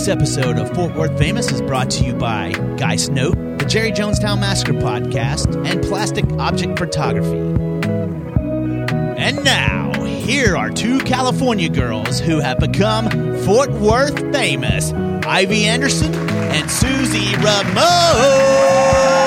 [0.00, 3.92] This episode of Fort Worth Famous is brought to you by Guy Snote, the Jerry
[3.92, 7.36] Jonestown Massacre podcast, and Plastic Object Photography.
[9.18, 13.10] And now, here are two California girls who have become
[13.44, 14.90] Fort Worth famous
[15.26, 19.19] Ivy Anderson and Susie Ramone.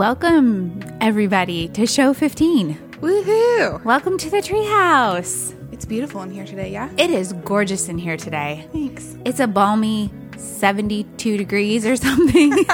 [0.00, 2.74] Welcome, everybody, to show 15.
[3.00, 3.82] Woohoo!
[3.82, 5.54] Welcome to the treehouse.
[5.72, 6.90] It's beautiful in here today, yeah?
[6.98, 8.68] It is gorgeous in here today.
[8.74, 9.16] Thanks.
[9.24, 12.52] It's a balmy 72 degrees or something.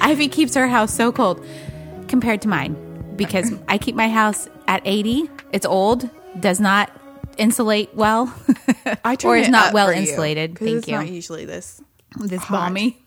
[0.00, 1.44] Ivy keeps her house so cold
[2.08, 2.74] compared to mine
[3.16, 5.28] because I keep my house at 80.
[5.52, 6.08] It's old,
[6.40, 6.90] does not
[7.36, 8.32] insulate well,
[9.04, 10.54] I turn or is it not up well for you, insulated.
[10.56, 10.94] 'cause Thank it's you.
[10.96, 11.82] not usually this.
[12.18, 12.68] this hot.
[12.68, 13.02] balmy.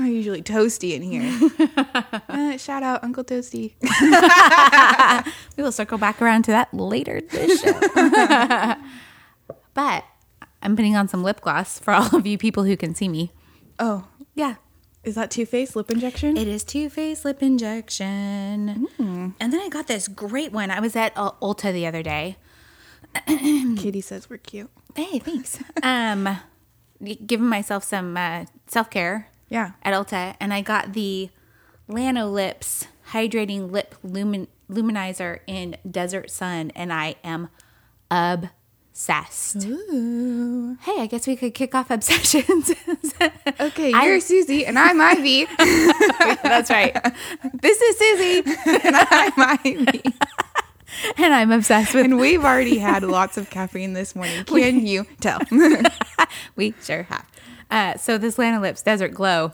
[0.00, 1.30] Not usually toasty in here.
[2.28, 3.74] uh, shout out Uncle Toasty.
[5.56, 7.78] We will circle back around to that later this show.
[9.74, 10.04] but
[10.62, 13.32] I'm putting on some lip gloss for all of you people who can see me.
[13.78, 14.54] Oh, Yeah.
[15.04, 16.38] is that Too Faced lip injection?
[16.38, 18.86] It is Too Faced lip injection.
[18.98, 20.70] And then I got this great one.
[20.70, 22.36] I was at uh, Ulta the other day.
[23.26, 24.70] Katie says we're cute.
[24.96, 25.58] Hey, thanks.
[25.82, 26.38] um,
[27.26, 29.72] giving myself some uh, self care Yeah.
[29.82, 31.28] at Ulta, and I got the
[31.88, 37.48] Lanolips hydrating lip lumin- luminizer in Desert Sun, and I am
[38.10, 39.66] obsessed.
[39.66, 40.76] Ooh.
[40.82, 42.72] Hey, I guess we could kick off obsessions.
[43.60, 45.46] Okay, you're Susie and I'm Ivy.
[46.42, 46.96] That's right.
[47.60, 48.52] This is Susie,
[48.84, 50.02] and I'm Ivy.
[51.18, 52.04] and I'm obsessed with.
[52.04, 54.44] And we've already had lots of caffeine this morning.
[54.44, 55.40] Can you tell?
[56.56, 57.26] We sure have.
[57.70, 59.52] Uh, so this Lanolips Desert Glow,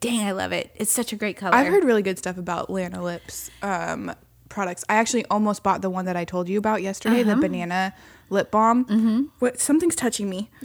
[0.00, 0.70] dang, I love it.
[0.74, 1.54] It's such a great color.
[1.54, 4.14] I've heard really good stuff about Lanolips um,
[4.48, 4.84] products.
[4.88, 7.94] I actually almost bought the one that I told you about yesterday, the banana
[8.30, 8.84] lip balm.
[8.84, 9.22] Mm-hmm.
[9.38, 9.60] What?
[9.60, 10.50] Something's touching me.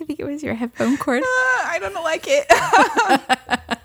[0.00, 1.22] I think it was your headphone cord.
[1.34, 3.78] Uh, I don't like it.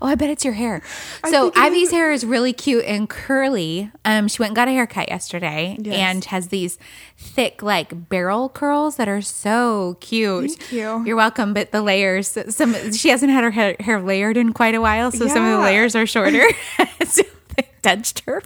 [0.00, 0.82] Oh, I bet it's your hair.
[1.28, 3.90] So Ivy's hair is really cute and curly.
[4.04, 5.94] Um, she went and got a haircut yesterday Yes.
[5.96, 6.78] and has these
[7.16, 10.52] thick, like barrel curls that are so cute.
[10.52, 11.04] Thank you.
[11.06, 11.54] You're welcome.
[11.54, 15.10] But the layers, some she hasn't had her hair, hair layered in quite a while,
[15.10, 16.42] so some of the layers are shorter.
[17.06, 17.22] so
[17.56, 18.42] they touched her.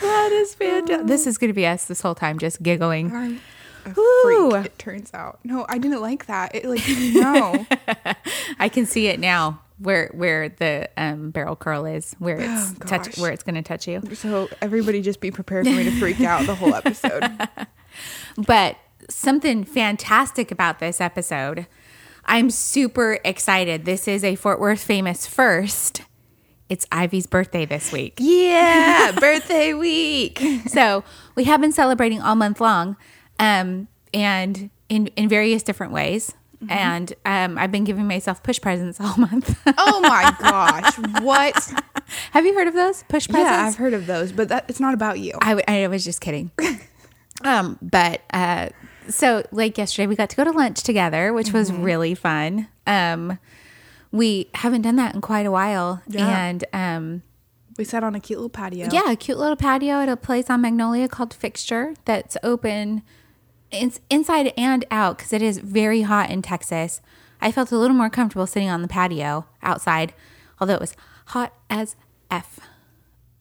[0.00, 1.06] that is fantastic.
[1.14, 3.40] This is going to be us this whole time, just giggling.
[3.86, 4.50] A Ooh.
[4.50, 5.38] freak, it turns out.
[5.44, 6.54] No, I didn't like that.
[6.54, 6.82] It like
[7.14, 7.66] no.
[8.58, 12.86] I can see it now where where the um, barrel curl is, where it's Oh,
[12.86, 14.02] touch where it's going to touch you.
[14.14, 17.24] so everybody just be prepared for me to freak out the whole episode.
[18.36, 18.76] But
[19.08, 21.66] something fantastic about this episode,
[22.24, 23.84] I'm super excited.
[23.84, 26.02] This is a Fort Worth famous first.
[26.68, 28.14] It's Ivy's birthday this week.
[28.18, 30.42] yeah, birthday week.
[30.66, 31.04] So
[31.36, 32.96] we have been celebrating all month long,
[33.38, 36.32] um, and in in various different ways.
[36.62, 36.72] Mm-hmm.
[36.72, 39.58] And um, I've been giving myself push presents all month.
[39.76, 41.82] Oh my gosh, what?
[42.30, 43.50] have you heard of those push presents?
[43.50, 45.32] Yeah, I've heard of those, but that it's not about you.
[45.42, 46.52] I, w- I was just kidding.
[47.44, 48.68] um, but uh,
[49.08, 51.82] so like yesterday, we got to go to lunch together, which was Mm-hmm.
[51.82, 52.68] really fun.
[52.86, 53.38] Um,
[54.10, 56.46] we haven't done that in quite a while, Yeah.
[56.46, 57.22] and um,
[57.76, 58.88] We sat on a cute little patio.
[58.90, 63.02] yeah, a cute little patio at a place on Magnolia called Fixture that's open
[63.74, 67.00] it's inside and out because it is very hot in Texas.
[67.40, 70.14] I felt a little more comfortable sitting on the patio outside,
[70.60, 70.96] although it was
[71.26, 71.96] hot as
[72.30, 72.60] f.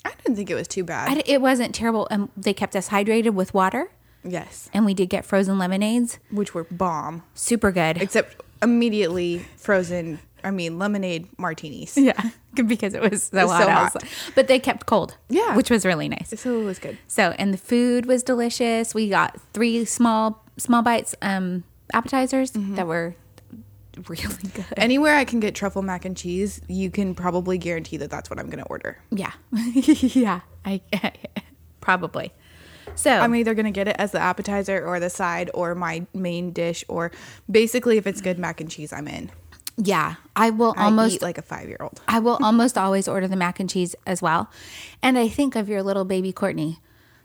[0.05, 1.17] I didn't think it was too bad.
[1.17, 3.89] I it wasn't terrible, and they kept us hydrated with water.
[4.23, 6.19] yes, and we did get frozen lemonades.
[6.31, 8.01] which were bomb, Super good.
[8.01, 10.19] except immediately frozen.
[10.43, 11.97] I mean, lemonade martinis.
[11.97, 12.19] yeah,
[12.53, 13.91] because it was so It's hot.
[13.93, 14.03] so hot.
[14.35, 15.17] but they kept cold.
[15.29, 15.55] Yeah.
[15.55, 16.33] which was really nice.
[16.39, 16.97] So it was good.
[17.07, 18.93] So, and the food was delicious.
[18.93, 21.63] We got three small small bites um
[21.93, 22.75] appetizers Mm-hmm.
[22.75, 23.15] that were
[24.07, 24.65] really good.
[24.77, 28.39] Anywhere I can get truffle mac and cheese, you can probably guarantee that that's what
[28.39, 28.97] I'm going to order.
[29.11, 29.31] Yeah,
[29.73, 30.81] yeah, I
[31.81, 32.31] probably.
[32.95, 36.05] So I'm either going to get it as the appetizer or the side or my
[36.13, 37.11] main dish or
[37.49, 39.31] basically if it's good mac and cheese, I'm in.
[39.77, 42.01] Yeah, I will I almost eat like a five year old.
[42.07, 44.49] I will almost always order the mac and cheese as well.
[45.01, 46.79] And I think of your little baby Courtney,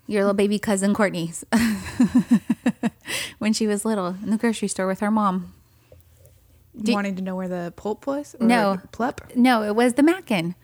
[0.06, 1.32] your little baby cousin Courtney,
[3.38, 5.52] when she was little in the grocery store with her mom.
[6.80, 8.36] Do- Wanting to know where the pulp was?
[8.40, 8.80] Or No.
[8.92, 9.34] Plup?
[9.34, 10.54] No, it was the mackin.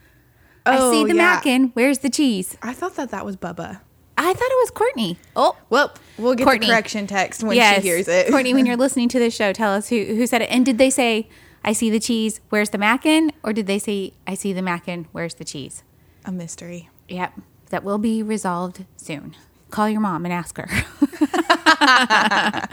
[0.65, 1.13] I Oh, see the yeah.
[1.35, 1.69] mackin.
[1.73, 2.57] Where's the cheese?
[2.61, 3.81] I thought that that was Bubba.
[4.17, 5.17] I I thought it was Courtney.
[5.35, 6.67] Oh, Well, we'll get Courtney.
[6.67, 7.75] the correction text when yes.
[7.81, 8.31] she hears it.
[8.31, 10.45] Courtney, when you're listening to this show, tell us who who said it.
[10.49, 11.27] And did they say,
[11.65, 12.39] "I see the cheese.
[12.49, 15.07] Where's the mackin'?" Or did they say, "I see the mackin.
[15.11, 15.83] Where's the cheese?"
[16.23, 16.89] a mystery.
[17.09, 17.33] Yep,
[17.71, 19.35] that will be resolved soon.
[19.69, 20.67] Call your mom and ask her.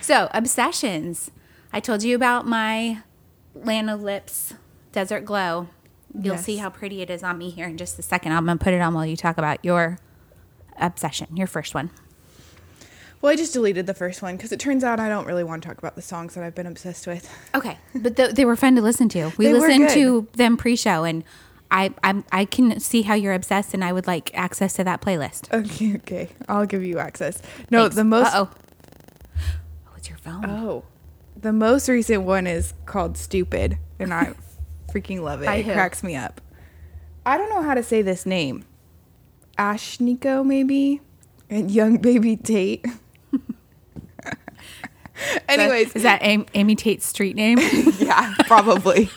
[0.00, 1.30] so, obsessions.
[1.72, 3.02] I told you about my
[3.56, 4.54] Lanolips
[4.92, 5.68] Desert Glow.
[6.14, 6.44] You'll Yes.
[6.44, 8.32] see how pretty it is on me here in just a second.
[8.32, 9.98] I'm going to put it on while you talk about your
[10.80, 11.90] obsession, your first one.
[13.20, 15.62] Well, I just deleted the first one because it turns out I don't really want
[15.62, 17.28] to talk about the songs that I've been obsessed with.
[17.54, 19.32] Okay, but th- they were fun to listen to.
[19.36, 21.24] We They were listened to them pre-show, and
[21.70, 25.00] I I'm, I can see how you're obsessed, and I would like access to that
[25.00, 25.52] playlist.
[25.52, 26.28] Okay, okay.
[26.48, 27.42] I'll give you access.
[27.70, 28.30] No, the most.
[28.34, 28.50] Oh,
[29.96, 30.44] it's your phone.
[30.46, 30.84] Oh.
[31.40, 34.34] The most recent one is called Stupid, and I
[34.92, 35.46] freaking love it.
[35.46, 35.72] By it who?
[35.72, 36.40] cracks me up.
[37.26, 38.64] I don't know how to say this name.
[39.58, 41.00] Ashnikko, maybe?
[41.50, 42.84] And Yung Baby Tate.
[45.48, 47.58] Anyways, is that Amy Tate's street name?
[47.98, 49.10] yeah, probably.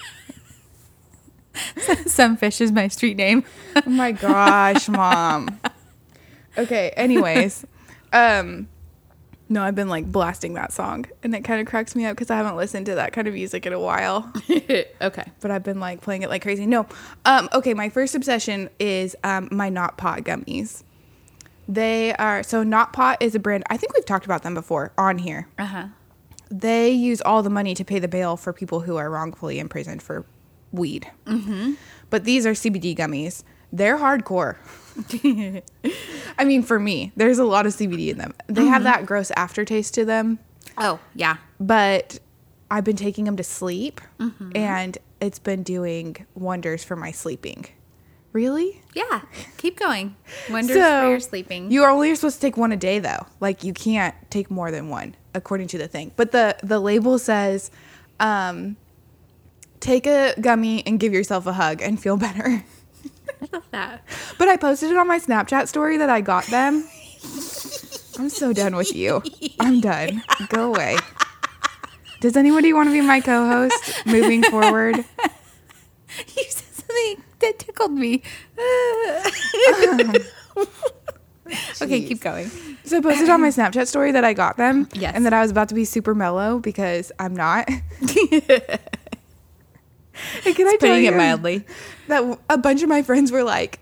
[2.06, 3.44] Some fish is my street name.
[3.76, 5.60] Oh my gosh, mom.
[6.58, 7.66] Okay, anyways.
[8.14, 8.68] Um
[9.52, 12.32] no, I've been like blasting that song and it kind of cracks me up because
[12.32, 14.32] I haven't listened to that kind of music in a while.
[14.50, 15.26] okay.
[15.42, 16.66] but I've been like playing it like crazy.
[16.66, 16.88] No.
[17.26, 20.84] Um, okay, my first obsession is um, my Not Pot gummies.
[21.74, 23.64] They are so Not Pot is a brand.
[23.70, 25.48] I think we've talked about them before on here.
[25.58, 25.88] Uh huh.
[26.50, 30.02] They use all the money to pay the bail for people who are wrongfully imprisoned
[30.04, 30.26] for
[30.72, 31.10] weed.
[31.26, 31.74] Mm-hmm.
[32.10, 33.44] But these are CBD gummies.
[33.72, 34.58] They're hardcore.
[36.38, 38.34] I mean, for me, there's a lot of CBD in them.
[38.48, 40.40] They have that gross aftertaste to them
[40.78, 41.38] Oh yeah.
[41.60, 42.20] but
[42.70, 44.02] I've been taking them to sleep
[44.56, 47.66] and it's been doing wonders for my sleeping.
[48.34, 48.82] Really?
[48.94, 49.22] Yeah.
[49.58, 50.16] Keep going.
[50.50, 51.72] Wonders where you're sleeping.
[51.72, 53.26] You are only supposed to take one a day though.
[53.40, 56.12] Like you can't take more than one according to the thing.
[56.16, 57.72] But the the label says
[58.20, 58.78] um
[59.80, 62.64] take a gummy and give yourself a hug and feel better.
[63.42, 64.06] I love that.
[64.38, 66.88] But I posted it on my Snapchat story that I got them.
[68.18, 69.24] I'm so done with you.
[69.60, 70.22] I'm done.
[70.50, 70.98] Go away.
[72.20, 73.74] Does anybody want to be my co-host
[74.06, 74.98] moving forward?
[74.98, 78.22] You said something that tickled me.
[81.82, 82.50] okay, keep going.
[82.84, 84.88] So I posted on my Snapchat story that I got them.
[84.94, 85.14] Yes.
[85.16, 87.70] And that I was about to be super mellow because I'm not.
[90.46, 91.66] And can I tell you it mildly.
[92.08, 93.80] that a bunch of my friends were like,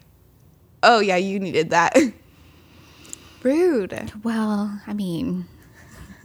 [0.84, 1.98] "Oh yeah, you needed that."
[3.44, 4.12] Rude.
[4.24, 5.46] Well, I mean,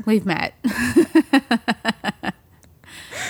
[0.05, 0.55] we've met.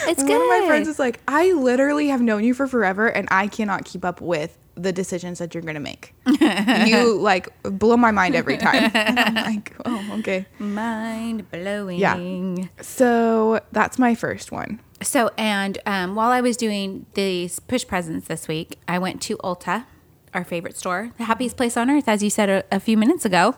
[0.07, 0.43] It's One good.
[0.43, 3.85] of my friends is like, "I literally have known you for forever, and I cannot
[3.85, 6.15] keep up with the decisions that you're gonna make.
[6.27, 11.99] you like blow my mind every time." And I'm like, "Oh, okay." mind blowing.
[11.99, 12.67] Yeah.
[12.81, 14.81] So that's my first one.
[15.03, 19.37] So, and um, while I was doing these push presents this week, I went to
[19.39, 19.85] Ulta,
[20.33, 23.25] our favorite store, the happiest place on earth, as you said a, a few minutes
[23.25, 23.55] ago.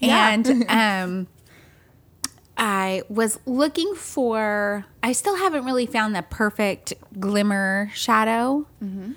[0.00, 0.30] Yeah.
[0.32, 1.26] And um,
[2.56, 8.66] I was looking for, I still haven't really found the perfect glimmer shadow.
[8.82, 9.12] Mm-hmm.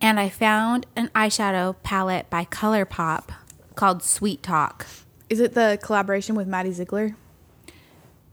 [0.00, 3.30] And I found an eyeshadow palette by ColourPop
[3.74, 4.86] called Sweet Talk.
[5.28, 7.16] Is it the collaboration with Maddie Ziegler?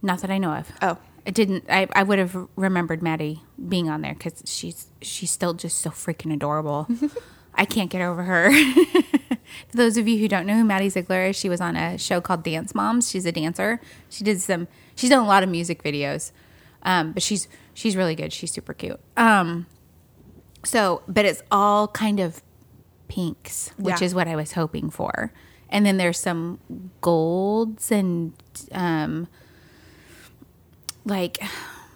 [0.01, 0.71] Not that I know of.
[0.81, 0.97] Oh.
[1.25, 1.65] It didn't.
[1.69, 5.89] I, I would have remembered Maddie being on there because she's she's still just so
[5.89, 6.87] freaking adorable.
[7.53, 8.49] I can't get over her.
[9.69, 11.97] For those of you who don't know who Maddie Ziegler is, she was on a
[11.97, 13.09] show called Dance Moms.
[13.09, 13.79] She's a dancer.
[14.09, 14.67] She did some.
[14.95, 16.31] She's done a lot of music videos,
[16.83, 18.33] um, but she's she's really good.
[18.33, 18.99] She's super cute.
[19.15, 19.67] Um,
[20.65, 22.41] so, but it's all kind of
[23.07, 24.05] pinks, which Yeah.
[24.05, 25.31] is what I was hoping for.
[25.69, 26.59] And then there's some
[27.01, 28.33] golds and
[28.71, 29.27] um,
[31.05, 31.41] like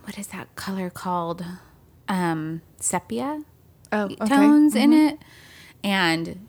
[0.04, 1.46] what is that color called?
[2.08, 3.44] Um, sepia
[3.94, 4.26] Oh, okay.
[4.28, 5.20] tones in it,
[5.84, 6.48] and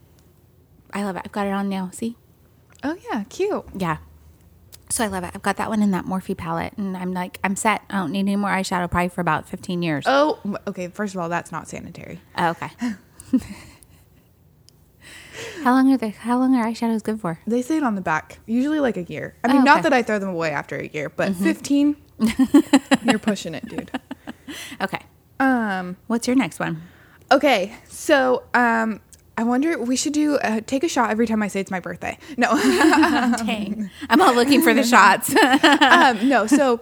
[0.92, 1.22] I love it.
[1.24, 1.90] I've got it on now.
[1.92, 2.16] See,
[2.84, 3.64] Oh yeah, cute.
[3.76, 3.98] yeah.
[4.90, 5.30] So I love it.
[5.34, 7.82] I've got that one in that Morphe palette, and I'm like, I'm set.
[7.88, 10.04] I don't need any more eyeshadow probably for about 15 years.
[10.06, 10.88] Oh, okay.
[10.88, 12.20] First of all, that's not sanitary.
[12.36, 12.68] Oh, okay.
[15.64, 17.38] how long are the How long are eyeshadows good for?
[17.46, 19.34] They say it on the back, usually like a year.
[19.44, 19.64] I mean, Oh, okay.
[19.64, 21.96] not that I throw them away after a year, but 15,
[23.04, 23.90] you're pushing it, dude.
[24.80, 25.00] Okay.
[25.40, 26.82] Um, What's your next one?
[27.30, 29.00] okay, so um,
[29.42, 31.80] I wonder we should do uh, take a shot every time I say it's my
[31.80, 32.16] birthday.
[32.36, 33.90] No, Dang.
[34.08, 35.34] I'm all looking for the shots.
[35.82, 36.46] um, no.
[36.52, 36.80] So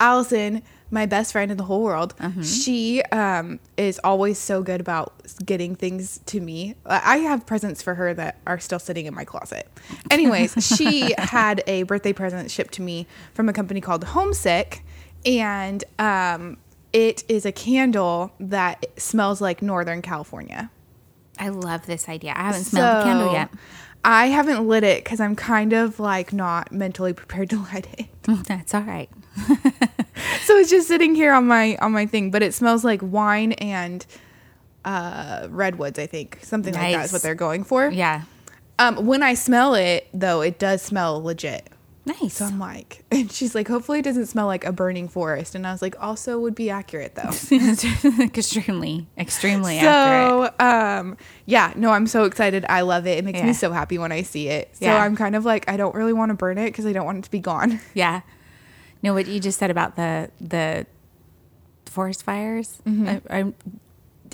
[0.00, 2.14] Allison my best friend in the whole world.
[2.42, 5.14] She um, is always so good about
[5.44, 6.74] getting things to me.
[6.84, 9.68] I I have presents for her that are still sitting in my closet.
[10.10, 14.84] Anyways, she had a birthday present shipped to me from a company called Homesick,
[15.24, 16.58] and um,
[16.92, 20.70] it is a candle that smells like Northern California.
[21.38, 22.32] I love this idea.
[22.36, 23.50] I haven't smelled the candle yet.
[24.04, 28.06] I haven't lit it because I'm kind of like not mentally prepared to light it.
[28.46, 29.08] That's all right.
[30.42, 33.52] so it's just sitting here on my on my thing, but it smells like wine
[33.52, 34.04] and
[34.84, 36.38] uh redwoods, I think.
[36.42, 37.88] Something like that is what they're going for.
[37.88, 38.22] Yeah.
[38.78, 41.68] Um when I smell it though, it does smell legit.
[42.04, 42.34] Nice.
[42.34, 45.54] So I'm like, and she's like, hopefully it doesn't smell like a burning forest.
[45.54, 47.30] And I was like, also would be accurate though.
[48.20, 50.54] extremely, extremely accurate.
[50.58, 51.16] so um
[51.46, 52.64] yeah, no, I'm so excited.
[52.68, 53.18] I love it.
[53.18, 53.46] It makes Yeah.
[53.46, 54.74] me so happy when I see it.
[54.76, 55.02] So Yeah.
[55.02, 57.18] I'm kind of like, I don't really want to burn it because I don't want
[57.18, 57.80] it to be gone.
[57.94, 58.22] Yeah.
[59.02, 60.86] No, what you just said about the the
[61.86, 62.78] forest fires.
[62.86, 63.08] Mm-hmm.
[63.08, 63.54] I, I'm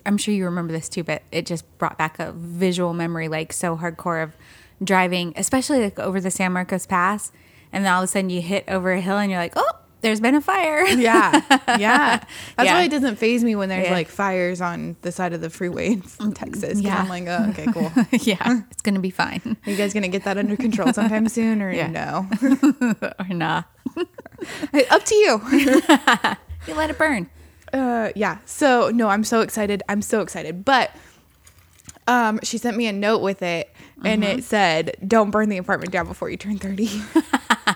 [0.07, 3.53] I'm sure you remember this too, but it just brought back a visual memory, like
[3.53, 4.37] so hardcore of
[4.83, 7.33] driving, especially like over the San Marcos Pass,
[7.73, 9.71] and then all of a sudden you hit over a hill and you're like, oh,
[10.01, 10.85] there's been a fire.
[10.97, 11.33] Yeah,
[11.79, 12.19] yeah.
[12.57, 12.75] That's Yeah.
[12.75, 13.93] why it doesn't phase me when there's Yeah.
[13.93, 16.81] like fires on the side of the freeway in Texas.
[16.81, 16.99] Yeah.
[16.99, 17.91] I'm like, oh, okay, cool.
[18.21, 21.61] yeah, it's gonna be fine Are you guys gonna get that under control sometime soon,
[21.63, 21.89] or Yeah.
[21.89, 22.29] no?
[23.19, 23.69] or not.
[24.73, 25.41] Hey, Up to you.
[26.69, 27.29] You let it burn.
[27.73, 28.39] Uh, yeah.
[28.45, 29.83] So no, I'm so excited.
[29.89, 30.65] I'm so excited.
[30.65, 30.91] But
[32.07, 34.39] um, she sent me a note with it, and Mm-hmm.
[34.39, 36.89] it said, "Don't burn the apartment down before you turn 30."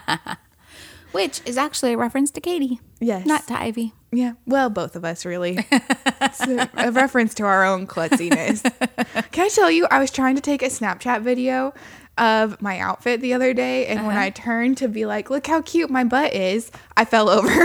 [1.12, 2.80] Which is actually a reference to Katie.
[3.00, 3.26] Yes.
[3.26, 3.92] Not to Ivy.
[4.14, 5.58] Yeah, well, both of us really.
[5.70, 8.62] it's a, a reference to our own klutziness.
[9.32, 11.72] Can I tell you, I was trying to take a Snapchat video
[12.18, 14.26] of my outfit the other day, and when uh-huh.
[14.26, 17.48] I turned to be like, "Look how cute my butt is," I fell over.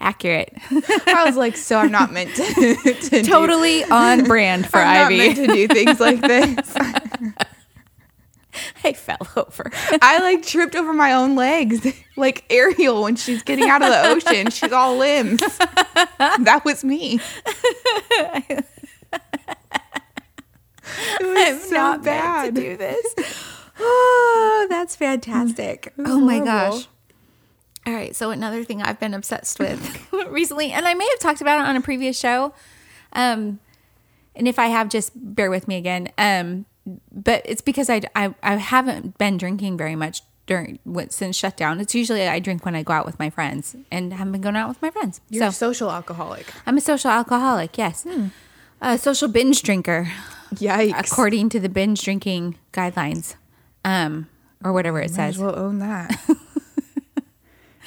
[0.00, 0.52] Accurate.
[1.06, 2.44] I was like, "So I'm not meant to,
[2.74, 5.16] to do- totally on brand for I'm Ivy.
[5.16, 6.76] not meant to do things like this."
[8.84, 9.70] I fell over.
[10.02, 11.86] I like tripped over my own legs,
[12.16, 14.50] like Ariel when she's getting out of the ocean.
[14.50, 15.40] She's all limbs.
[15.40, 17.20] That was me.
[18.40, 18.64] It
[21.20, 22.54] was so not bad.
[22.54, 23.14] to do this.
[23.78, 25.92] Oh, that's fantastic.
[25.98, 26.88] Oh my gosh.
[27.86, 31.40] All right, so another thing I've been obsessed with recently, and I may have talked
[31.40, 32.54] about it on a previous show.
[33.12, 33.58] Um,
[34.36, 36.10] and if I have, just bear with me again.
[36.16, 36.66] Um,
[37.12, 40.78] but it's because I, I, I haven't been drinking very much during
[41.10, 41.80] since shutdown.
[41.80, 44.56] It's usually I drink when I go out with my friends, and haven't been going
[44.56, 45.20] out with my friends.
[45.30, 46.52] You're so a social alcoholic.
[46.66, 47.78] I'm a social alcoholic.
[47.78, 48.06] Yes,
[48.80, 50.10] a social binge drinker
[50.54, 50.98] Yikes.
[50.98, 53.36] according to the binge drinking guidelines,
[53.84, 54.28] um,
[54.64, 55.38] or whatever it Might says.
[55.38, 56.18] well own that.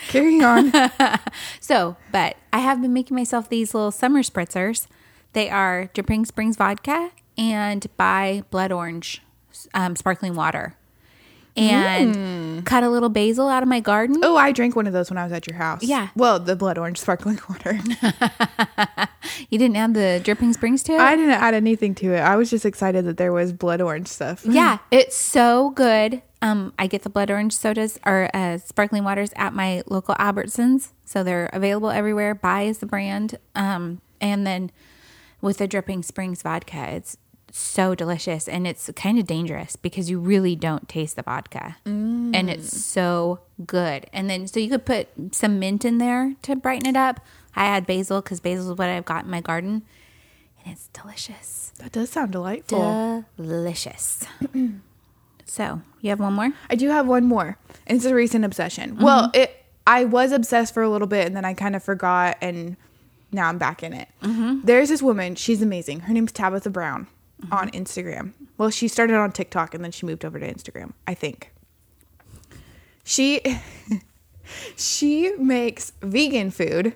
[0.08, 0.72] Carry on.
[1.60, 4.86] So, but I have been making myself these little summer spritzers.
[5.34, 9.22] They are Dripping Springs vodka and Bai Blood Orange
[9.74, 10.76] um, sparkling water,
[11.58, 14.18] and cut a little basil out of my garden.
[14.24, 15.84] Oh, I drank one of those when I was at your house.
[15.84, 16.10] Yeah.
[16.16, 17.80] Well, the blood orange sparkling water.
[19.50, 21.00] You didn't add the Dripping Springs to it.
[21.00, 22.20] I didn't add anything to it.
[22.20, 24.46] I was just excited that there was blood orange stuff.
[24.56, 26.22] Yeah, it's so good.
[26.42, 30.92] Um, I get the blood orange sodas or uh, sparkling waters at my local Albertsons,
[31.04, 32.34] so they're available everywhere.
[32.34, 34.72] Bai is the brand, um, and then
[35.42, 37.18] with the Dripping Springs vodka, it's
[37.56, 42.50] so delicious and it's kind of dangerous because you really don't taste the vodka, and
[42.50, 42.78] it's mm.
[42.78, 44.08] so good.
[44.12, 47.22] And then so you could put some mint in there to brighten it up.
[47.56, 49.84] I add basil because basil is what I've got in my garden,
[50.64, 53.24] and it's delicious That does sound delightful.
[53.38, 54.26] delicious.
[55.46, 56.52] so, you have one more?
[56.70, 57.58] I do have one more.
[57.88, 58.98] And it's a recent obsession.
[58.98, 59.42] Well, mm-hmm.
[59.42, 62.76] it I was obsessed for a little bit and then I kind of forgot and
[63.32, 64.10] now I'm back in it.
[64.24, 64.62] Mm-hmm.
[64.66, 66.02] There's this woman, she's amazing.
[66.02, 67.08] Her name's Tabitha Brown
[67.46, 67.54] Mm-hmm.
[67.54, 68.34] on Instagram.
[68.58, 71.52] Well, she started on TikTok and then she moved over to Instagram, I think.
[73.04, 73.42] She
[74.76, 76.96] she makes vegan food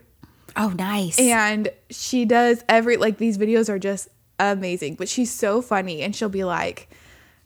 [0.56, 1.20] Oh, nice.
[1.20, 6.16] and she does every like these videos are just amazing but she's so funny and
[6.16, 6.90] she'll be like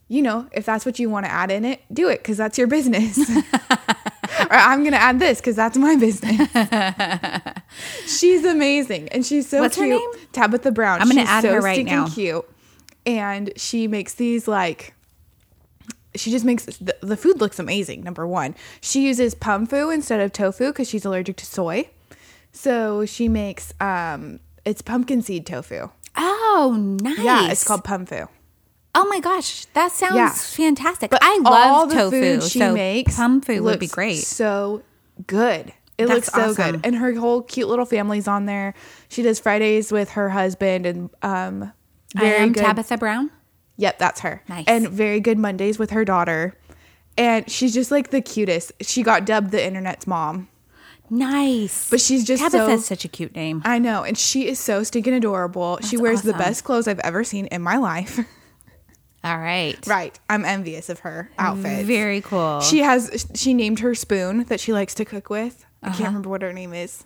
[0.08, 2.58] you know if that's what you want to add in it do it because that's
[2.58, 6.38] your business or i'm gonna add this because that's my business
[8.06, 10.26] she's amazing and she's so What's her cute name?
[10.32, 12.08] tabitha brown I'm gonna add so her right now.
[12.08, 12.46] cute
[13.06, 14.94] and she makes these like
[16.16, 20.32] she just makes the, the food looks amazing number one she uses pumfu instead of
[20.32, 21.90] tofu because she's allergic to soy
[22.52, 27.18] so she makes um it's pumpkin seed tofu oh, nice.
[27.20, 28.28] yeah it's called pumfu
[28.96, 30.30] Oh my gosh, that sounds Yeah.
[30.30, 31.10] fantastic.
[31.10, 32.42] but I love the tofu.
[32.42, 34.18] she so makes plum food would be great.
[34.20, 34.84] so
[35.26, 36.72] good It That's looks so awesome.
[36.74, 36.86] good.
[36.86, 38.76] And her whole cute little family's on there.
[39.10, 41.72] She does Fridays with her husband and um
[42.16, 42.64] I am good.
[42.64, 43.32] Tabitha Brown.
[43.78, 44.44] Yep, that's her.
[44.48, 44.66] Nice.
[44.68, 46.56] And very good Mondays with her daughter.
[47.18, 48.72] And she's just like the cutest.
[48.82, 50.50] She got dubbed the internet's mom.
[51.10, 51.90] Nice.
[51.90, 53.62] But she's just Tabitha's so such a cute name.
[53.66, 55.78] I know, and she is so stinking adorable.
[55.82, 58.20] she That's wears the best clothes I've ever seen in my life.
[59.24, 59.78] All right.
[59.88, 60.18] right.
[60.30, 61.86] I'm envious of her outfit.
[61.86, 62.60] Very cool.
[62.60, 65.66] She has she named her spoon that she likes to cook with.
[65.82, 66.08] I can't uh-huh.
[66.08, 67.06] remember what her name is.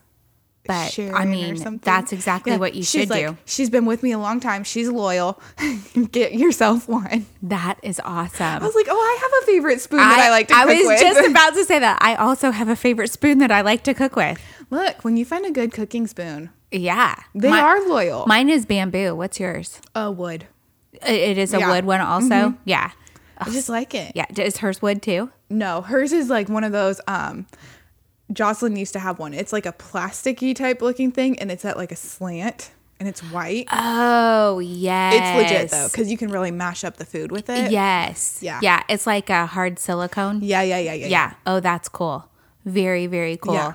[0.68, 3.38] But, I mean, that's exactly what you she's should like, do.
[3.46, 4.64] She's been with me a long time.
[4.64, 5.42] She's loyal.
[6.12, 7.26] Get yourself one.
[7.44, 8.46] that is awesome.
[8.46, 10.68] I was like, oh, I have a favorite spoon that I like to I cook
[10.70, 10.86] with.
[10.86, 11.98] I was just about to say that.
[12.02, 14.40] I also have a favorite spoon that I like to cook with.
[14.70, 17.16] Look, when you find a good cooking spoon, Yeah.
[17.34, 18.26] they Mi- are loyal.
[18.28, 19.16] Mine is bamboo.
[19.16, 19.80] What's yours?
[19.96, 20.46] uh, wood.
[21.06, 21.64] It is a Yeah.
[21.66, 21.72] Mm-hmm.
[21.72, 22.56] wood one also.
[22.66, 22.92] Yeah.
[23.38, 24.14] I just like it.
[24.16, 24.26] Yeah.
[24.36, 25.30] Is hers wood too?
[25.50, 27.00] No, hers is like one of those.
[27.08, 27.46] Um,
[28.32, 29.34] Jocelyn used to have one.
[29.34, 33.22] It's like a plasticky type looking thing, and it's at like a slant, and it's
[33.22, 33.68] white.
[33.72, 35.14] Oh, yes.
[35.14, 37.72] It's legit though, because you can really mash up the food with it.
[37.72, 38.40] Yes.
[38.42, 38.60] Yeah.
[38.62, 38.84] Yeah.
[38.90, 40.42] It's like a hard silicone.
[40.42, 41.08] yeah, yeah, yeah, yeah.
[41.08, 41.34] Yeah.
[41.46, 42.30] Oh, that's cool.
[42.66, 43.54] Very, very cool.
[43.54, 43.74] Yeah.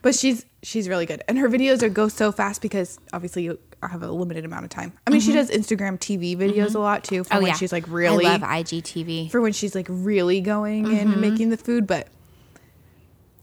[0.00, 3.58] But she's she's really good, and her videos are go so fast because obviously you
[3.82, 4.92] have a limited amount of time.
[5.06, 5.38] I mean, she mm-hmm.
[5.38, 6.76] does Instagram TV videos mm-hmm.
[6.76, 7.54] a lot too for Oh, when yeah.
[7.54, 9.30] she's like really I love IGTV.
[9.30, 11.20] for when she's like really going and mm-hmm.
[11.20, 11.86] making the food.
[11.86, 12.08] But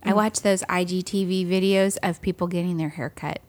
[0.03, 3.39] I watch those IGTV videos of people getting their hair cut.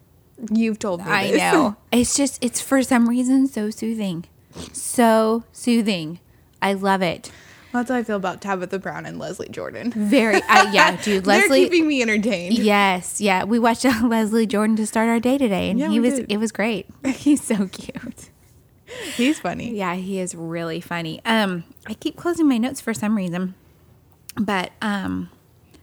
[0.51, 1.39] you've told me, I this.
[1.41, 1.77] know.
[1.93, 4.25] It's just, it's for some reason so soothing.
[4.73, 6.19] So soothing.
[6.61, 7.31] I love it.
[7.73, 9.93] That's how I feel about Tabitha Brown and Leslie Jordan.
[9.93, 11.25] Very, uh, yeah, dude.
[11.25, 11.65] They're Leslie.
[11.65, 12.59] keeping me entertained.
[12.59, 13.45] Yes, yeah.
[13.45, 16.33] We watched uh, Leslie Jordan to start our day today, and Yeah, he was, did.
[16.33, 16.87] it was great.
[17.07, 18.31] He's so cute.
[19.15, 19.73] He's funny.
[19.77, 21.21] Yeah, he is really funny.
[21.25, 23.55] Um, I keep closing my notes for some reason,
[24.37, 25.31] but um,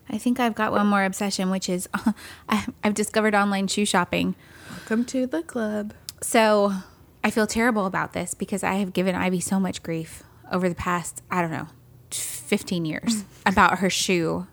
[0.09, 1.87] I think I've got one more obsession, which is
[2.49, 4.36] I, I've discovered online shoe shopping.
[4.71, 5.93] Welcome to the club.
[6.21, 6.73] So
[7.23, 10.75] I feel terrible about this because I have given Ivy so much grief over the
[10.75, 11.67] past, I don't know,
[12.12, 14.47] 15 years about her shoe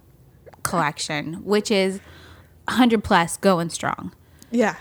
[0.63, 2.01] collection, which is
[2.67, 4.13] 100 plus going strong.
[4.51, 4.77] Yeah.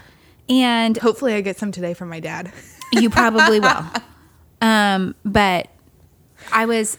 [0.50, 2.52] And Hopefully, I get some today from my dad.
[2.92, 3.86] you probably will.
[4.62, 5.70] Um, but
[6.52, 6.98] I was,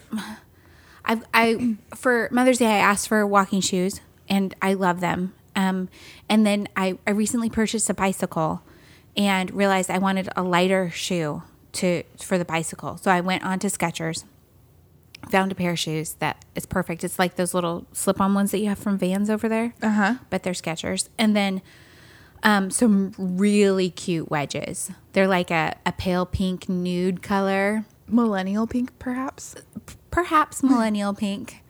[1.05, 5.33] I, I, for Mother's Day, I asked for walking shoes and I love them.
[5.55, 5.89] Um,
[6.27, 8.61] and then I, I recently purchased a bicycle
[9.15, 12.97] and realized I wanted a lighter shoe to, for the bicycle.
[12.97, 14.25] So I went on to Skechers,
[15.29, 17.03] found a pair of shoes that is perfect.
[17.03, 19.73] It's like those little slip on ones that you have from Vans over there.
[19.81, 20.15] Uh huh.
[20.29, 21.07] but they're Skechers.
[21.17, 21.61] And then
[22.43, 24.91] um, some really cute wedges.
[25.13, 29.55] They're like a, a pale pink nude color, Millennial pink, perhaps.
[30.15, 31.61] Perhaps millennial pink.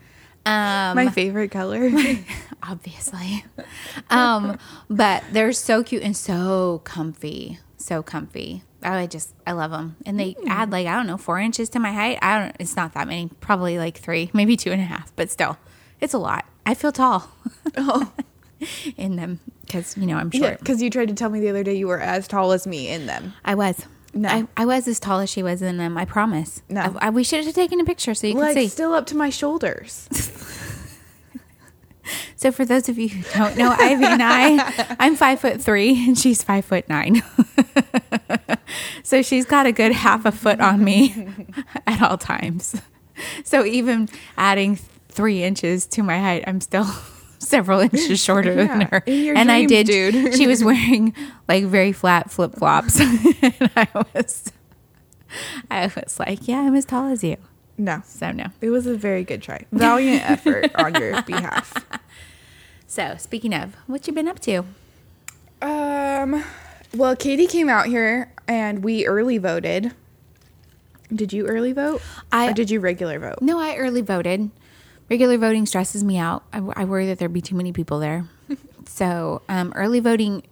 [0.46, 1.90] Um, My favorite color.
[2.64, 3.44] obviously.
[4.12, 7.58] Um, but they're so cute and so comfy.
[7.78, 8.62] So comfy.
[8.84, 9.96] Oh, I just, I love them.
[10.06, 12.20] And they add like, I don't know, four inches to my height.
[12.22, 15.32] I don't, it's not that many, probably like three, maybe two and a half, but
[15.32, 15.58] still,
[16.00, 16.46] it's a lot.
[16.68, 17.32] I feel tall
[17.78, 18.14] oh,
[18.98, 20.50] in them because, you know, I'm yeah.
[20.50, 20.60] short.
[20.60, 22.90] Because you tried to tell me the other day you were as tall as me
[22.90, 23.34] in them.
[23.44, 23.88] I was.
[24.16, 24.30] No.
[24.30, 25.98] I, I was as tall as she was in them.
[25.98, 26.62] I promise.
[26.70, 26.82] No.
[26.82, 28.68] I, I- we should have taken a picture so you Like could see.
[28.70, 30.08] still up to my shoulders.
[32.38, 36.06] So for those of you who don't know, Ivy and I, I'm five foot three
[36.08, 37.24] and she's five foot nine.
[39.04, 41.28] so she's got a good half a foot on me
[41.88, 42.80] at all times.
[43.44, 44.76] So even adding
[45.10, 46.86] three inches to my height, I'm still
[47.50, 49.04] several inches shorter than her.
[49.08, 49.88] and I did.
[49.88, 50.34] dude.
[50.36, 51.14] She was wearing
[51.48, 54.52] like very flat flip flops, and I was,
[55.72, 57.38] I was like, yeah, I'm as tall as you.
[57.78, 58.02] No.
[58.06, 58.48] So no.
[58.62, 59.66] It was a very good try.
[59.72, 61.86] Valiant effort on your behalf.
[62.88, 64.64] So speaking of, what you been up to?
[65.62, 66.44] Um,
[66.96, 69.94] well, Katie came out here and we early voted.
[71.14, 72.02] Did you early vote?
[72.32, 73.42] I- or did you regular vote?
[73.42, 74.50] No, I early voted.
[75.10, 76.44] Regular voting stresses me out.
[76.52, 78.28] I, I worry that there'd be too many people there.
[78.86, 80.44] so um, early voting.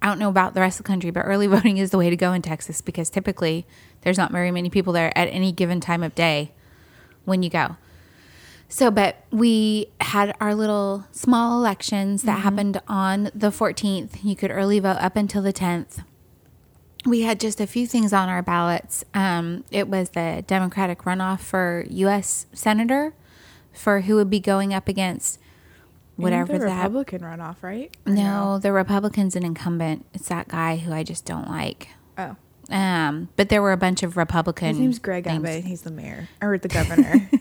[0.00, 2.10] I don't know about the rest of the country, but early voting is the way
[2.10, 3.66] to go in Texas because typically
[4.02, 6.52] there's not very many people there at any given time of day
[7.24, 7.76] when you go.
[8.68, 14.24] So, but we had our little small elections that happened on the 14th.
[14.24, 16.02] You could early vote up until the 10th.
[17.06, 19.04] We had just a few things on our ballots.
[19.12, 22.46] Um, it was the Democratic runoff for U.S.
[22.54, 23.12] Senator
[23.74, 25.38] for who would be going up against
[26.16, 26.84] whatever the that.
[26.84, 27.94] Republican runoff, right?
[28.06, 30.06] Or No, the Republican's an incumbent.
[30.14, 31.88] It's that guy who I just don't like.
[32.16, 32.36] Oh,
[32.70, 34.68] Um, but there were a bunch of Republican.
[34.68, 35.44] his name's Greg names.
[35.44, 35.64] Abbott.
[35.64, 37.28] He's the mayor or the governor.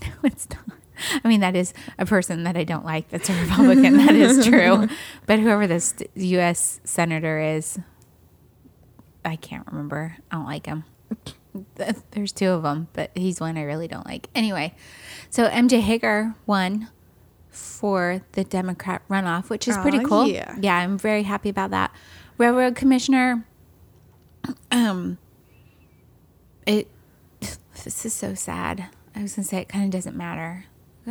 [0.00, 0.78] No, it's not.
[1.24, 3.08] I mean, that is a person that I don't like.
[3.10, 3.96] That's a Republican.
[3.96, 4.86] that is true.
[5.26, 6.80] But whoever this U.S.
[6.84, 7.76] senator is,
[9.24, 10.16] I can't remember.
[10.30, 10.84] I don't like him.
[12.10, 14.28] There's two of them, but he's one I really don't like.
[14.34, 14.74] Anyway,
[15.30, 16.88] so MJ Hegar won
[17.50, 20.26] for the Democrat runoff, which is pretty Aw, cool.
[20.26, 20.56] yeah.
[20.60, 21.90] yeah, I'm very happy about that.
[22.38, 23.46] Railroad commissioner,
[24.70, 25.18] um,
[26.66, 26.88] it.
[27.84, 28.86] This is so sad.
[29.14, 30.64] I was gonna say it kind of doesn't matter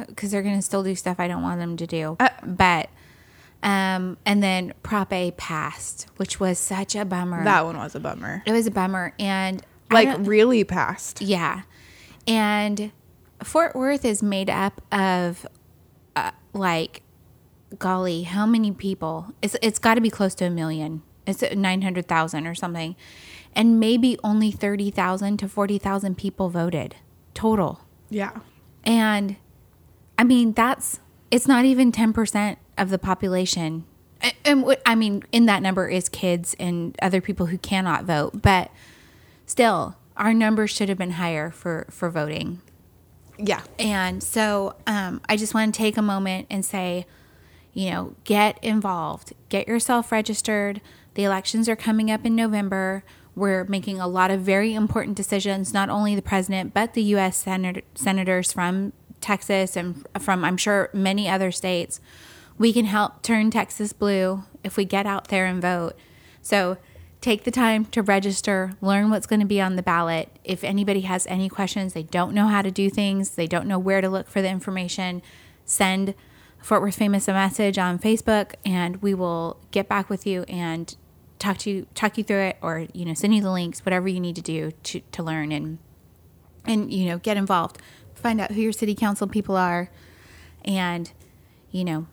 [0.07, 2.17] because they're gonna still do stuff I don't want them to do.
[2.19, 2.89] Uh, but,
[3.63, 7.43] um, and then Prop A passed, which was such a bummer.
[7.43, 8.43] That one was a bummer.
[8.45, 11.21] it was a bummer, and Like really passed.
[11.21, 11.61] yeah.
[12.27, 12.91] And
[13.43, 15.45] Fort Worth is made up of
[16.15, 17.01] uh, like
[17.77, 19.33] golly, how many people?
[19.41, 21.03] It's it's got to be close to a million.
[21.27, 22.95] It's 900,000 or something.
[23.53, 26.95] And maybe only 30,000 to 40,000 people voted
[27.33, 27.81] total.
[28.09, 28.39] Yeah.
[28.83, 29.37] And
[30.19, 30.99] I mean, that's
[31.31, 33.85] it's not even 10% of the population.
[34.23, 38.41] A- And I mean, in that number is kids and other people who cannot vote,
[38.41, 38.71] but
[39.45, 42.61] still, our numbers should have been higher for for voting.
[43.37, 43.63] Yeah.
[43.77, 47.05] And so um, I just want to take a moment and say,
[47.73, 50.79] you know, get involved, get yourself registered.
[51.15, 53.03] The elections are coming up in November.
[53.35, 57.43] We're making a lot of very important decisions, not only the president, but the U.S.
[57.43, 61.99] Senat- senators from Texas and from, I'm sure, many other states.
[62.57, 65.97] We can help turn Texas blue if we get out there and vote.
[66.41, 66.77] So
[67.25, 70.29] take the time to register, learn what's going to be on the ballot.
[70.43, 73.79] If anybody has any questions, they don't know how to do things, they don't know
[73.79, 75.23] where to look for the information,
[75.65, 76.13] send
[76.61, 80.95] Fort Worth Famous a message on Facebook and we will get back with you and
[81.39, 84.07] talk to you talk you through it or you know send you the links whatever
[84.07, 85.77] you need to do to, to learn and
[86.65, 87.79] and you know get involved
[88.13, 89.91] find out who your city council people are
[90.63, 91.11] and
[91.71, 92.07] you know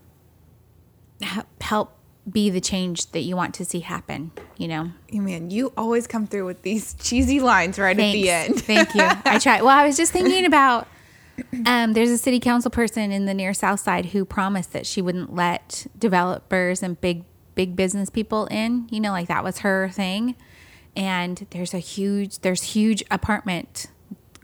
[1.61, 1.97] help
[2.31, 6.07] be the change that you want to see happen you know You man, you always
[6.07, 8.61] come through with these cheesy lines right at the end.
[8.63, 9.03] Thank you.
[9.03, 9.61] I try.
[9.61, 10.87] Well, I was just thinking about.
[11.67, 15.01] Um, there's a city council person in the near South Side who promised that she
[15.03, 18.87] wouldn't let developers and big big business people in.
[18.91, 20.37] You know, like that was her thing.
[20.95, 23.87] And there's a huge there's huge apartment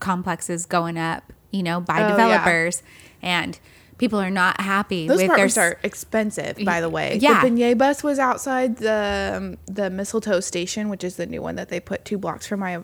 [0.01, 1.33] complexes going up.
[1.53, 2.11] You know, by Oh, yeah.
[2.11, 2.83] developers,
[3.23, 3.59] and
[3.99, 7.19] people are not happy Those with their are expensive, by the way.
[7.21, 7.43] Yeah.
[7.43, 11.57] The beignet bus was outside the um, the mistletoe station, which is the new one
[11.57, 12.83] that they put two blocks from my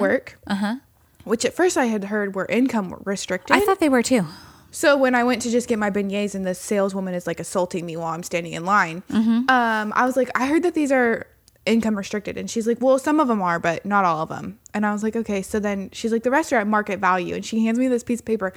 [0.00, 0.38] work.
[0.46, 0.76] Uh huh.
[1.24, 3.56] Which at first I had heard were income restricted.
[3.56, 4.26] I thought they were too.
[4.70, 7.86] So when I went to just get my beignets and the saleswoman is like assaulting
[7.86, 11.26] me while I'm standing in line, um, I was like, I heard that these are
[11.64, 14.58] income restricted, and she's like, well, some of them are, but not all of them.
[14.74, 15.42] And I was like, okay.
[15.42, 18.04] So then she's like, the rest are at market value, and she hands me this
[18.04, 18.52] piece of paper,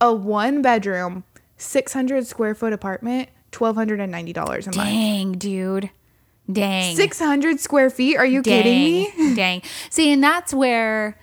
[0.00, 1.24] a one bedroom,
[1.56, 4.88] six hundred square foot apartment, twelve hundred and ninety dollars a month.
[4.88, 5.90] Dang, dude.
[6.50, 6.94] Dang.
[6.94, 8.16] Six hundred square feet?
[8.16, 9.12] Are you kidding me?
[9.16, 9.62] Dang, Dang.
[9.90, 11.18] See, and that's where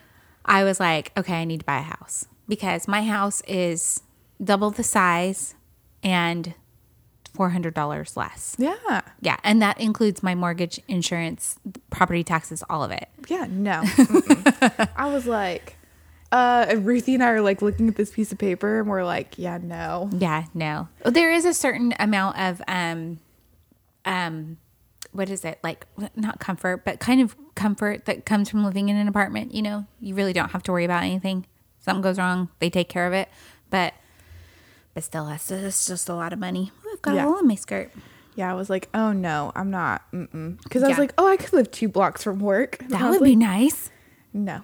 [0.46, 4.02] I was like, okay, I need to buy a house because my house is
[4.44, 5.56] double the size
[6.04, 6.54] and
[7.34, 8.56] four hundred dollars less.
[8.60, 9.02] Yeah.
[9.22, 11.58] Yeah, and that includes my mortgage, insurance,
[11.90, 13.08] property taxes, all of it.
[13.28, 13.82] Yeah, no.
[14.96, 15.78] I was like,
[16.34, 19.04] uh, and Ruthie and I are like looking at this piece of paper and we're
[19.06, 20.10] like, yeah, no.
[20.12, 20.90] Yeah, no.
[21.06, 23.20] There is a certain amount of um
[24.06, 24.58] um
[25.12, 25.60] what is it?
[25.64, 29.62] Like not comfort, but kind of comfort that comes from living in an apartment, you
[29.62, 29.86] know.
[30.02, 31.46] You really don't have to worry about anything.
[31.80, 33.30] Something goes wrong, they take care of it.
[33.70, 33.94] But
[34.96, 36.72] but still that's it's just a lot of money.
[36.86, 37.26] Ooh, I've got Yeah.
[37.26, 37.92] a hole in my skirt.
[38.36, 40.02] Yeah, I was like, oh no, I'm not.
[40.12, 42.78] Because I was like, oh, I could live two blocks from work.
[42.82, 43.92] And That would be nice.
[44.34, 44.62] No.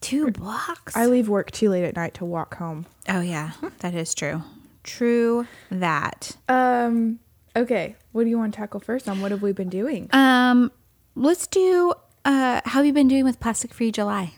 [0.00, 0.96] Two blocks.
[0.96, 2.86] I leave work too late at night to walk home.
[3.08, 4.42] oh yeah, that is true.
[4.84, 6.36] True that.
[6.48, 7.18] Um,
[7.56, 7.96] okay.
[8.12, 10.08] What do you want to tackle first on what have we been doing?
[10.12, 10.72] Um
[11.14, 11.92] let's do
[12.24, 14.34] uh how have you been doing with plastic free July?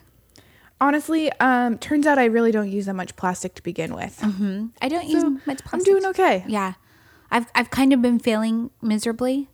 [0.81, 4.18] Honestly, um, turns out I really don't use that much plastic to begin with.
[4.81, 5.73] I don't use much plastic.
[5.75, 6.42] I'm doing okay.
[6.49, 6.73] Yeah.
[7.31, 9.51] I've I've kind of been failing miserably.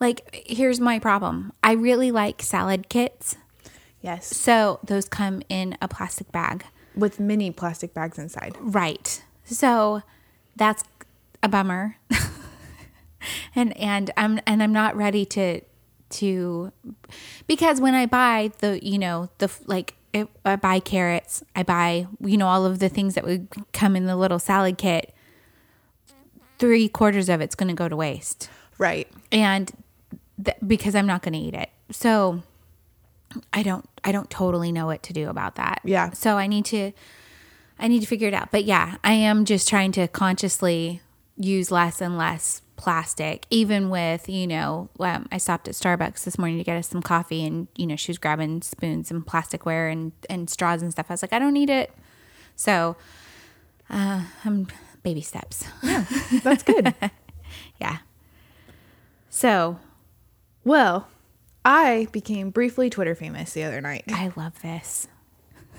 [0.00, 1.52] Like here's my problem.
[1.62, 3.36] I really like salad kits.
[4.06, 4.28] Yes.
[4.36, 6.64] So those come in a plastic bag.
[6.94, 8.56] With mini plastic bags inside.
[8.60, 9.22] Right.
[9.44, 10.02] So
[10.54, 10.84] that's
[11.42, 11.96] a bummer.
[13.56, 15.60] and and I'm and I'm not ready to
[16.08, 16.72] to
[17.48, 22.06] because when I buy the you know the like if I buy carrots, I buy
[22.20, 25.12] you know all of the things that would come in the little salad kit.
[26.58, 29.06] Three quarters of it's going to go to waste, Right.
[29.30, 29.70] and
[30.42, 32.42] th- because I'm not going to eat it, so
[33.52, 35.80] I don't I don't totally know what to do about that.
[35.84, 36.12] Yeah.
[36.12, 36.92] So I need to
[37.78, 38.50] I need to figure it out.
[38.50, 41.02] But yeah, I am just trying to consciously
[41.36, 46.38] use less and less plastic, even with, you know, um, I stopped at Starbucks this
[46.38, 49.90] morning to get us some coffee and, you know, she was grabbing spoons and plasticware
[49.90, 51.06] and, and straws and stuff.
[51.08, 51.92] I was like, I don't need it.
[52.54, 52.96] So,
[53.90, 54.68] uh, I'm
[55.02, 55.64] baby steps.
[55.82, 56.04] yeah
[56.42, 56.94] That's good.
[57.80, 57.98] yeah.
[59.30, 59.78] So,
[60.64, 61.08] well,
[61.68, 64.04] I became briefly Twitter famous the other night.
[64.08, 65.08] I love this.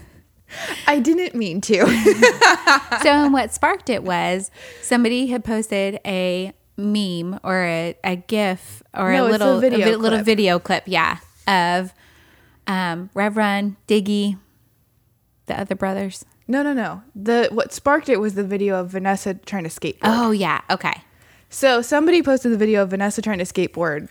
[0.88, 1.86] I didn't mean to.
[3.02, 8.84] so and what sparked it was somebody had posted a meme or a, a gif
[8.94, 10.26] or No, a it's a little video vi- little clip.
[10.26, 11.94] video clip, yeah, of
[12.68, 13.34] um, Rev
[13.88, 14.38] Diggy,
[15.46, 16.26] the other brothers.
[16.50, 17.02] no, no, no.
[17.16, 20.00] The what sparked it was the video of Vanessa trying to skateboard.
[20.04, 21.02] Oh yeah, okay.
[21.50, 24.10] So somebody posted the video of Vanessa trying to skateboard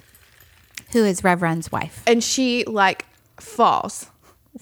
[0.93, 2.03] Who is Reverend's wife?
[2.07, 3.05] and she like
[3.41, 4.11] falls.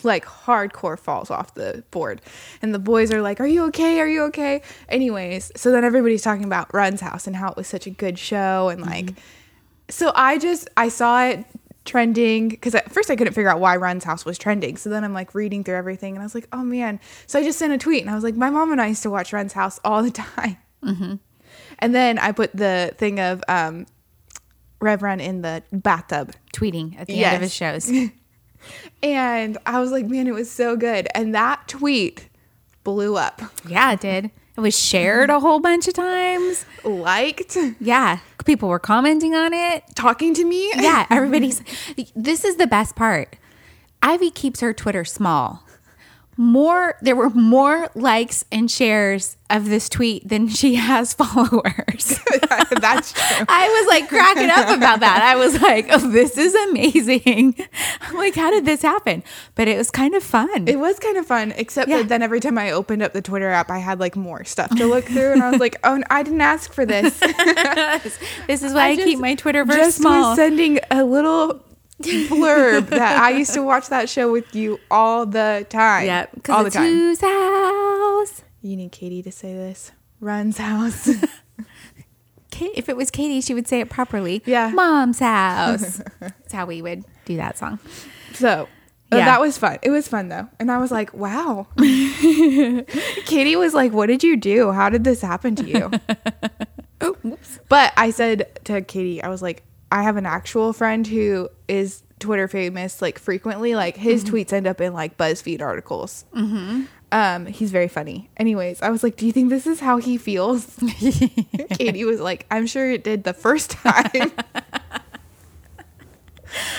[0.03, 2.21] Like hardcore falls off the board.
[2.61, 4.01] And the boys are like, Are you okay?
[4.01, 4.63] Are you okay?
[4.89, 8.19] Anyways, so then everybody's talking about Run's house and how it was such a good
[8.19, 9.15] show and like
[9.89, 11.45] so I just I saw it
[11.85, 14.77] trending because at first I couldn't figure out why Run's house was trending.
[14.79, 16.99] So then I'm like reading through everything and I was like, oh man.
[17.29, 19.03] So I just sent a tweet and I was like, my mom and I used
[19.05, 20.57] to watch Run's house all the time.
[21.79, 23.87] And then I put the thing of um,
[24.85, 26.33] Rev in the bathtub.
[26.55, 27.91] Tweeting at the end of his shows.
[29.03, 31.07] And I was like, man, it was so good.
[31.15, 32.29] And that tweet
[32.83, 33.43] blew up.
[33.69, 34.31] yeah, it did.
[34.57, 36.65] It was shared a whole bunch of times.
[36.85, 39.83] Liked, Yeah, people were commenting on it.
[39.97, 40.71] talking to me.
[40.77, 41.61] Yeah, everybody's.
[42.15, 43.37] this is the best part.
[44.03, 45.64] Ivy keeps her Twitter small.
[46.37, 52.19] More, there were more likes and shares of this tweet than she has followers.
[52.81, 53.47] That's true.
[53.49, 55.23] I was like cracking up about that.
[55.23, 57.55] I was like, oh, this is amazing.
[58.01, 59.23] I'm like, how did this happen?
[59.55, 60.67] But it was kind of fun.
[60.67, 61.99] It was kind of fun, except Yeah.
[61.99, 64.71] that then every time I opened up the Twitter app, I had like more stuff
[64.77, 67.19] to look through, and I was like, "Oh, I didn't ask for this."
[68.47, 70.31] this is why I, just- keep my Twitterverse just small.
[70.31, 71.63] was sending a little
[72.05, 76.07] blurb that I used to watch that show with you all the time.
[76.07, 76.85] Yep, all the time.
[76.85, 78.43] whose house?
[78.63, 79.93] You need Katie to say this.
[80.21, 81.09] Run's house.
[82.61, 84.41] If it was Katie, she would say it properly.
[84.47, 84.69] Yeah.
[84.69, 86.01] Mom's house.
[86.21, 87.81] That's how we would do that song.
[88.33, 88.69] So
[89.13, 89.25] uh, Yeah.
[89.25, 89.79] that was fun.
[89.83, 90.49] It was fun though.
[90.61, 91.67] And I was like, wow.
[93.27, 94.71] Katie was like, what did you do?
[94.71, 95.91] How did this happen to you?
[97.01, 97.59] Oh, whoops.
[97.69, 99.65] but I said to Katie, I was like,
[99.95, 103.75] I have an actual friend who is Twitter famous like frequently.
[103.77, 106.25] Like his tweets end up in like BuzzFeed articles.
[106.35, 106.83] Mm-hmm.
[107.13, 108.29] Um, he's very funny.
[108.37, 110.67] Anyways, I was like, do you think this is how he feels?
[111.71, 114.33] Katie was like, I'm sure it did the first time.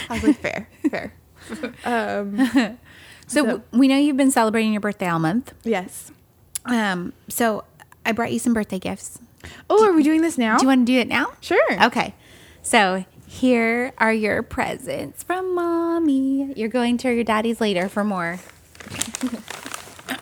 [0.09, 1.13] I was like, fair, fair.
[1.85, 2.77] Um,
[3.27, 5.51] So, w- we know you've been celebrating your birthday all month.
[5.63, 6.11] yes.
[6.65, 7.63] Um, so
[8.05, 9.17] I brought you some birthday gifts.
[9.69, 10.57] Oh, are we doing this now?
[10.57, 11.31] Do you want to do it now?
[11.41, 11.83] Sure.
[11.85, 12.13] Okay.
[12.65, 16.51] So here are your presents from mommy.
[16.55, 18.39] You're going to your daddy's later for more.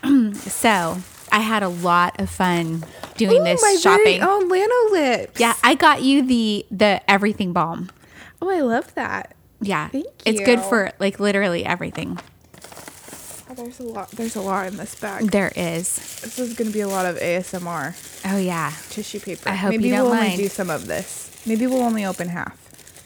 [0.35, 0.97] so
[1.31, 4.19] I had a lot of fun doing Ooh, this my shopping.
[4.19, 5.39] very own Lanolips.
[5.39, 7.89] Yeah, I got you the the everything balm.
[8.41, 9.35] Oh, I love that.
[9.61, 10.11] Yeah, Thank you.
[10.25, 12.19] it's good for like literally everything.
[13.49, 14.11] Oh, there's a lot.
[14.11, 15.31] There's a lot in this bag.
[15.31, 15.95] There is.
[16.21, 17.95] This is going to be a lot of ASMR
[18.29, 18.73] Oh yeah.
[18.89, 19.47] tissue paper.
[19.47, 20.37] I hope Maybe you don't we'll mind.
[20.37, 21.29] do some of this.
[21.45, 22.59] Maybe we'll only open half.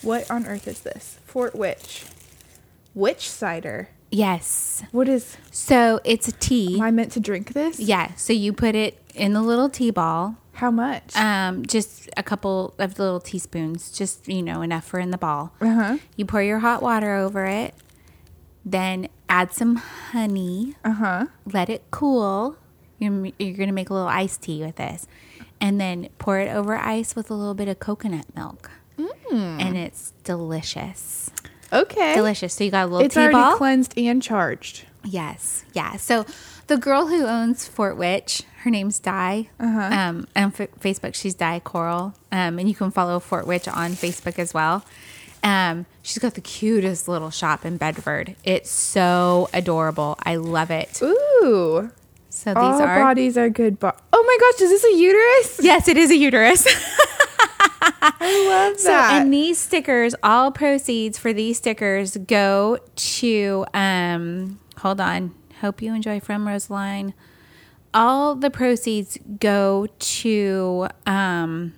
[0.03, 1.19] What on earth is this?
[1.25, 2.05] Fort Witch.
[2.93, 3.89] Witch cider.
[4.11, 4.83] Yes.
[4.91, 5.37] What is?
[5.51, 6.75] So it's a tea.
[6.75, 7.79] Am I meant to drink this?
[7.79, 8.13] Yeah.
[8.15, 10.37] So you put it in the little tea ball.
[10.53, 11.15] How much?
[11.15, 15.53] Um, just a couple of little teaspoons, just you know, enough for in the ball.
[15.61, 15.97] Uh huh.
[16.15, 17.75] You pour your hot water over it,
[18.65, 21.25] then add some honey, Uh huh.
[21.45, 22.57] let it cool.
[22.97, 25.05] You're, you're gonna make a little iced tea with this,
[25.61, 28.69] and then pour it over ice with a little bit of coconut milk,
[29.31, 31.31] and it's delicious.
[31.71, 32.15] Okay.
[32.15, 32.53] Delicious.
[32.53, 33.57] So you got a little It's tea already ball.
[33.57, 34.85] cleansed and charged.
[35.03, 35.97] Yes, yeah.
[35.97, 36.25] So
[36.67, 39.49] the girl who owns Fort Witch, her name's Di.
[39.59, 39.79] Uh-huh.
[39.81, 42.13] Um, and on F- Facebook, she's Di Coral.
[42.31, 44.85] Um, and you can follow Fort Witch on Facebook as well.
[45.43, 48.35] Um, she's got the cutest little shop in Bedford.
[48.43, 50.17] It's so adorable.
[50.23, 51.01] I love it.
[51.01, 51.91] Ooh.
[52.37, 52.99] So these All are.
[52.99, 53.79] bodies are good.
[53.79, 55.59] Bo- oh my gosh, is this a uterus?
[55.63, 56.65] Yes, it is a uterus.
[58.19, 59.21] I love So, that.
[59.21, 65.93] and these stickers, all proceeds for these stickers go to, um, hold on, hope you
[65.93, 67.13] enjoy from Roseline.
[67.93, 71.73] All the proceeds go to, um,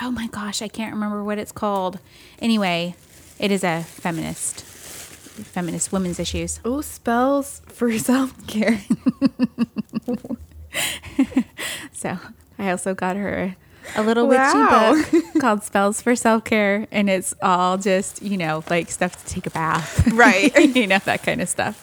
[0.00, 1.98] oh my gosh, I can't remember what it's called.
[2.40, 2.94] Anyway,
[3.38, 4.62] it is a feminist,
[5.44, 6.60] feminist women's issues.
[6.64, 8.80] oh, spells for self care.
[11.92, 12.18] so
[12.58, 13.56] I also got her
[13.94, 14.94] a little Wow.
[14.94, 19.24] witchy book called Spells for Self Care, and it's all just you know like stuff
[19.24, 20.54] to take a bath, Right.
[20.76, 21.82] you know that kind of stuff.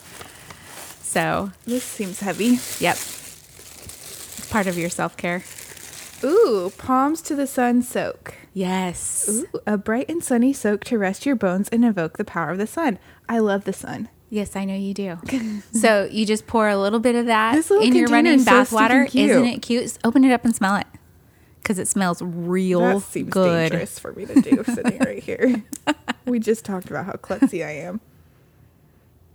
[1.03, 2.59] So This seems heavy.
[2.79, 5.43] yep, it's part of your self care.
[6.23, 8.35] Ooh, palms to the sun soak.
[8.53, 9.27] Yes.
[9.29, 12.57] Ooh, a bright and sunny soak to rest your bones and evoke the power of
[12.57, 12.99] the sun.
[13.27, 14.09] I love the sun.
[14.29, 15.17] Yes, I know you do.
[15.73, 18.71] so you just pour a little bit of that in your running is so bath
[18.71, 19.03] water.
[19.13, 19.97] Isn't it cute?
[20.03, 20.87] Open it up and smell it
[21.61, 23.69] because it smells real that seems good.
[23.71, 25.63] dangerous for me to do sitting right here.
[26.25, 28.01] We just talked about how klutzy I am.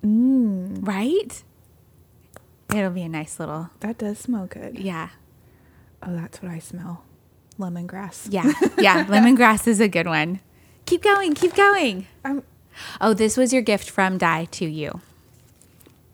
[0.05, 0.87] Mmm.
[0.87, 1.43] Right?
[2.75, 4.79] It'll be a nice little, That does smell good.
[4.79, 5.11] yeah.
[6.03, 7.05] Oh, that's what I smell.
[7.59, 8.29] Lemongrass.
[8.31, 8.53] Yeah.
[8.79, 9.05] Yeah.
[9.09, 10.41] Lemongrass is a good one.
[10.87, 11.35] Keep going.
[11.35, 12.07] Keep going.
[12.25, 12.43] I'm,
[13.01, 15.01] Oh, this was your gift from Di to you.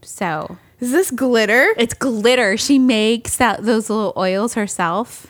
[0.02, 1.74] So is this glitter?
[1.76, 2.56] it's glitter.
[2.56, 5.26] She makes that those little oils herself.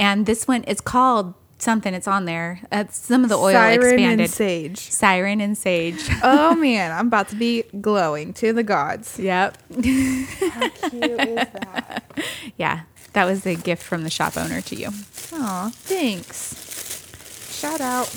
[0.00, 1.94] And this one, it's called something.
[1.94, 2.60] It's on there.
[2.72, 4.20] Uh, some of the oil Siren expanded.
[4.20, 4.78] and sage.
[4.90, 6.08] Siren and sage.
[6.24, 9.18] Oh man, I'm about to be glowing to the gods.
[9.20, 9.56] Yep.
[9.70, 12.02] How cute is that?
[12.56, 12.80] Yeah.
[13.14, 14.88] That was the gift from the shop owner to you.
[15.32, 17.56] Aw, thanks.
[17.58, 18.14] Shout out.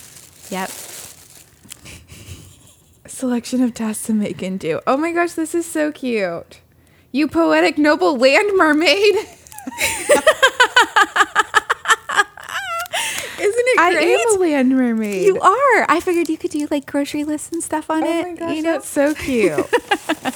[0.50, 0.70] Yep.
[3.08, 4.80] Selection of tasks to make and do.
[4.86, 6.60] Oh my gosh, this is so cute.
[7.12, 9.16] You poetic noble land mermaid.
[13.40, 15.26] Isn't it I am a land mermaid.
[15.28, 15.86] You are.
[15.90, 18.24] I figured you could do like grocery lists and stuff on Oh it.
[18.24, 18.72] my gosh, you know.
[18.74, 19.54] that's so cute.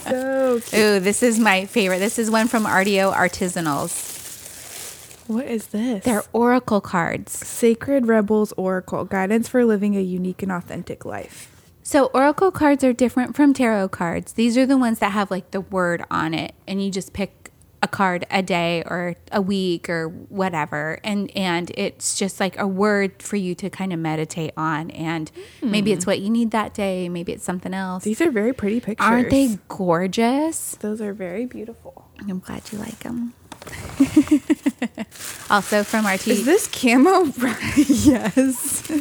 [0.03, 0.73] so cute.
[0.79, 1.97] Ooh, this is my favorite.
[1.99, 4.19] This is one from Artio Artisanals.
[5.31, 6.03] What is this?
[6.03, 7.31] They're oracle cards.
[7.31, 11.49] Sacred Rebels Oracle Guidance for Living a Unique and Authentic Life.
[11.83, 14.33] So oracle cards are different from tarot cards.
[14.33, 17.49] These are the ones that have like the word on it, and you just pick
[17.81, 22.67] a card a day or a week or whatever, and and it's just like a
[22.67, 25.97] word for you to kind of meditate on, and maybe hmm.
[25.97, 28.03] it's what you need that day, maybe it's something else.
[28.03, 29.07] These are very pretty pictures.
[29.07, 30.75] Aren't they gorgeous?
[30.81, 32.09] Those are very beautiful.
[32.19, 33.33] I'm glad you like them.
[35.49, 37.25] also from our Is this camo?
[37.75, 38.91] yes.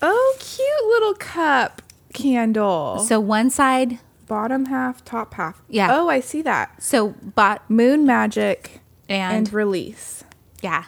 [0.00, 2.98] Oh, cute little cup candle.
[3.00, 5.60] So one side, Bottom half, top half.
[5.68, 5.88] Yeah.
[5.90, 6.82] Oh, I see that.
[6.82, 10.24] so bot Moon magic and, and release.
[10.62, 10.84] yeah,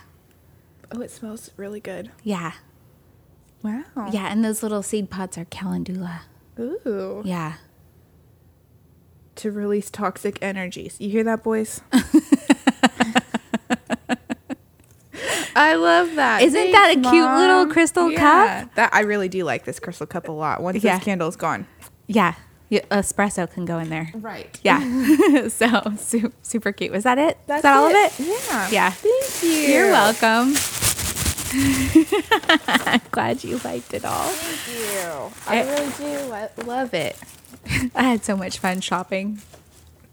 [0.92, 2.10] Oh, it smells really good.
[2.22, 2.52] yeah,
[3.62, 3.82] Wow.
[4.12, 6.22] yeah, and those little seed pods are calendula.
[6.58, 7.22] Ooh.
[7.24, 7.54] Yeah.
[9.36, 10.96] To release toxic energies.
[11.00, 11.80] You hear that, boys?
[15.56, 16.42] I love that.
[16.42, 18.74] Isn't that a cute little crystal cup?
[18.74, 20.62] That I really do like this crystal cup a lot.
[20.62, 20.96] Once Yeah.
[20.96, 21.66] this candle's gone.
[22.06, 22.34] Yeah.
[22.70, 24.10] Yeah, espresso can go in there.
[24.14, 24.58] Right.
[24.64, 24.80] Yeah.
[25.48, 26.90] so su- super cute.
[26.92, 27.38] Was that it?
[27.48, 28.12] Is that all of it?
[28.18, 28.68] Yeah.
[28.70, 28.90] Yeah.
[28.90, 29.50] Thank you.
[29.74, 30.54] You're welcome.
[32.66, 34.26] I'm glad you liked it all.
[34.28, 35.32] Thank you.
[35.46, 35.70] I Eh.
[35.70, 37.16] really do lo- love it.
[37.94, 39.40] I had so much fun shopping.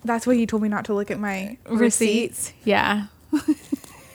[0.04, 2.54] That's why you told me not to look at my receipts.
[2.64, 3.08] Yeah.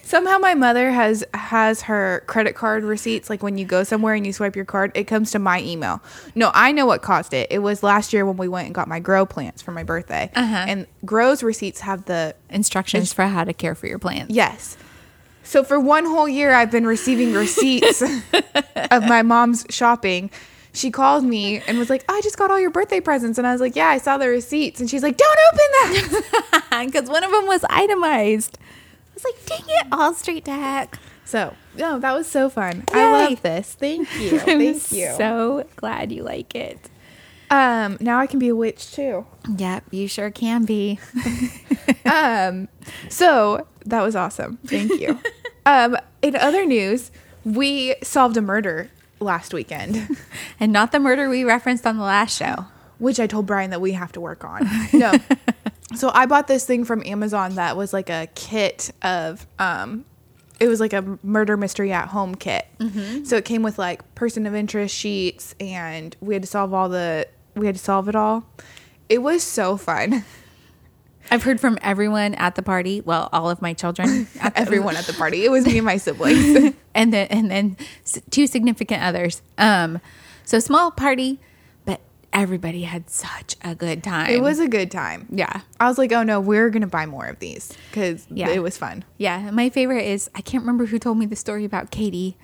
[0.03, 4.25] Somehow my mother has has her credit card receipts like when you go somewhere and
[4.25, 6.01] you swipe your card, it comes to my email.
[6.37, 7.49] No, I know what caused it.
[7.51, 10.31] It was last year when we went and got my grow plants for my birthday.
[10.35, 10.65] Uh-huh.
[10.69, 14.33] And grow's receipts have the Instructions for how to care for your plants.
[14.33, 14.77] yes.
[15.43, 18.03] So for one whole year I've been receiving receipts
[18.91, 20.31] of my mom's shopping.
[20.77, 23.53] She called me and was like, "I just got all your birthday presents." And I
[23.53, 26.23] was like, "Yeah, I saw the receipts." And she's like, "Don't open them."
[26.87, 28.59] Because one of them was itemized.
[28.61, 30.99] I was like, dang it, all straight to heck.
[31.25, 32.85] so, no, that was so fun.
[32.93, 33.01] Yay.
[33.01, 33.73] I love this.
[33.73, 34.39] Thank you.
[34.41, 35.15] I'm Thank you.
[35.17, 36.91] so glad you like it.
[37.51, 39.25] Um, now I can be a witch too.
[39.57, 40.99] Yep, you sure can be.
[42.05, 42.69] Um,
[43.09, 44.59] so that was awesome.
[44.67, 45.19] Thank you.
[45.67, 47.11] um, in other news,
[47.45, 50.17] we solved a murder last weekend,
[50.61, 52.67] and not the murder we referenced on the last show.
[52.99, 54.67] which I told Brian that we have to work on.
[54.93, 55.13] No.
[55.95, 60.05] so I bought this thing from Amazon that was like a kit of um
[60.59, 62.67] it was like a murder mystery at home kit.
[63.25, 66.89] So it came with like person of interest sheets and we had to solve all
[66.89, 68.45] the we had to solve it all.
[69.11, 70.25] It was so fun.
[71.31, 73.01] I've heard from everyone at the party.
[73.01, 75.45] Well, all of my children, at the- Everyone at the party.
[75.45, 76.75] It was me and my siblings.
[76.95, 77.77] and then and then
[78.31, 79.43] two significant others.
[79.59, 80.01] Um,
[80.45, 81.41] so small party,
[81.85, 82.01] but
[82.33, 84.31] everybody had such a good time.
[84.31, 85.27] It was a good time.
[85.31, 88.49] yeah, I was like, oh no, we're gonna buy more of these because Yeah.
[88.51, 89.05] it was fun.
[89.19, 89.51] yeah.
[89.51, 92.37] My favorite is I can't remember who told me the story about Katie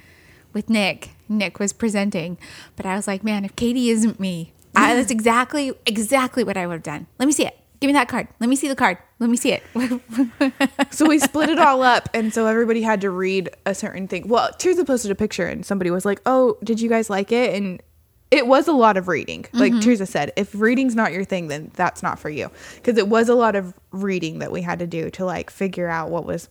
[0.53, 1.11] with Nick.
[1.29, 2.37] Nick was presenting,
[2.77, 6.67] but I was like, man, if Katie isn't me, I, that's exactly exactly what I
[6.67, 7.07] would have done.
[7.19, 7.59] Let me see it.
[7.83, 8.29] Give me that card.
[8.39, 8.97] Let me see the card.
[9.19, 9.63] Let me see it.
[10.93, 14.29] So we split it all up, and so everybody had to read a certain thing.
[14.29, 17.57] Well, Teresa posted a picture, and somebody was like, "Oh, did you guys like it?"
[17.57, 17.83] And
[18.31, 19.47] it was a lot of reading.
[19.53, 23.09] Like Teresa said, if reading's not your thing, then that's not for you, because it
[23.09, 26.25] was a lot of reading that we had to do to like figure out what
[26.25, 26.49] was.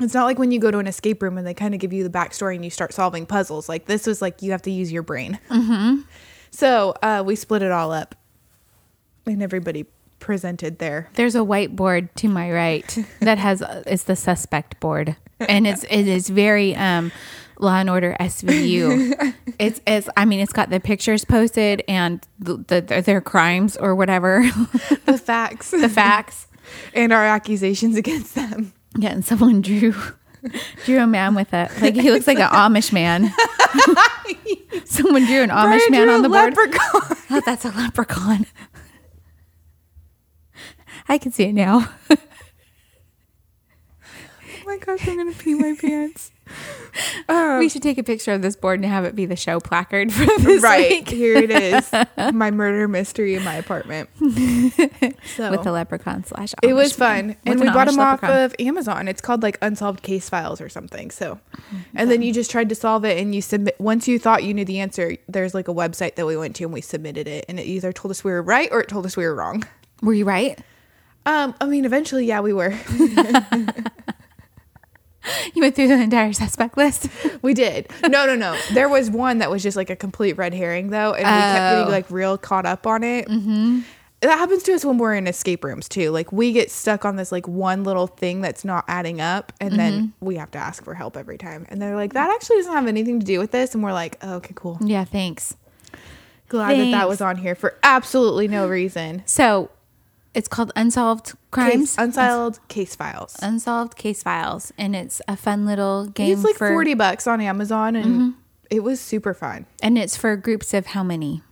[0.00, 1.92] It's not like when you go to an escape room and they kind of give
[1.92, 3.68] you the backstory and you start solving puzzles.
[3.68, 5.38] Like this was like you have to use your brain.
[5.50, 6.00] Mm-hmm.
[6.50, 8.14] So uh, we split it all up,
[9.26, 9.84] and everybody
[10.18, 11.08] presented there.
[11.14, 16.06] There's a whiteboard to my right that has it's the suspect board, and it's it
[16.08, 17.12] is very um,
[17.58, 19.34] Law and Order SVU.
[19.58, 23.94] It's it's I mean it's got the pictures posted and the, the their crimes or
[23.94, 24.42] whatever,
[25.06, 25.70] the facts.
[25.70, 26.46] the facts.
[26.92, 28.74] and our accusations against them.
[28.98, 29.94] Yeah, and someone drew
[30.84, 31.70] drew a man with it.
[31.80, 33.32] like he looks like an Amish man.
[34.84, 36.54] someone drew an Amish Brian man on the board.
[36.54, 37.16] leprechaun.
[37.30, 38.46] Oh, that's a leprechaun.
[41.08, 41.88] I can see it now.
[42.10, 42.16] oh
[44.64, 46.32] my gosh, I'm gonna pee my pants.
[47.28, 49.60] Um, we should take a picture of this board and have it be the show
[49.60, 51.90] placard for this right week here it is,
[52.32, 54.08] my murder mystery in my apartment.
[55.36, 56.54] So with the leprechaun slash.
[56.62, 57.36] it was fun, man.
[57.44, 59.08] and With we an bought Amish them off of Amazon.
[59.08, 61.10] It's called like unsolved case files or something.
[61.10, 61.38] So,
[61.94, 63.78] and then you just tried to solve it, and you submit.
[63.78, 66.64] Once you thought you knew the answer, there's like a website that we went to,
[66.64, 69.04] and we submitted it, and it either told us we were right or it told
[69.04, 69.64] us we were wrong.
[70.00, 70.58] Were you right?
[71.26, 72.72] Um, I mean, eventually, yeah, we were.
[75.54, 77.08] You went through the entire suspect list.
[77.42, 77.88] We did.
[78.08, 78.56] No, no, no.
[78.74, 81.60] There was one that was just like a complete red herring, though, and we kept
[81.72, 81.78] Oh.
[81.80, 83.26] getting like real caught up on it.
[83.28, 83.80] Mm-hmm.
[84.20, 86.10] That happens to us when we're in escape rooms too.
[86.10, 89.78] Like we get stuck on this like one little thing that's not adding up, and
[89.78, 90.24] then Mm-hmm.
[90.26, 91.66] we have to ask for help every time.
[91.68, 94.18] And they're like, "That actually doesn't have anything to do with this," and we're like,
[94.22, 94.78] oh, "Okay, cool.
[94.80, 95.56] yeah, thanks.
[96.48, 97.08] Glad that that Thanks.
[97.08, 99.70] was on here for absolutely no reason." So,
[100.36, 101.96] it's called Unsolved Crimes.
[101.96, 103.36] Case, unsolved case files.
[103.42, 107.40] Unsolved Case Files, and it's a fun little game It's like for, forty bucks on
[107.40, 108.30] Amazon, and Mm-hmm.
[108.70, 109.66] it was super fun.
[109.82, 111.42] and it's for groups of how many?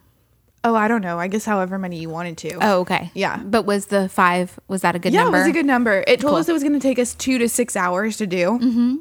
[0.66, 1.18] Oh, I don't know.
[1.18, 2.54] I guess however many you wanted to.
[2.62, 3.10] Oh, okay.
[3.14, 3.36] Yeah.
[3.44, 4.58] But was the five?
[4.66, 5.18] Was that a good number?
[5.18, 5.36] yeah, number?
[5.36, 6.04] it was a good number.
[6.06, 6.40] It told Cool.
[6.40, 8.58] us it was going to take us two to six hours to do.
[8.58, 8.94] Mm-hmm.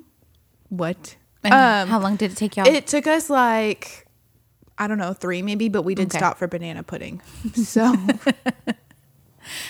[0.69, 1.15] What?
[1.45, 2.67] Um, how long did it take y'all?
[2.67, 4.07] It took us like
[4.77, 6.17] I don't know three maybe, but we did Okay.
[6.17, 7.21] stop for banana pudding.
[7.55, 7.95] So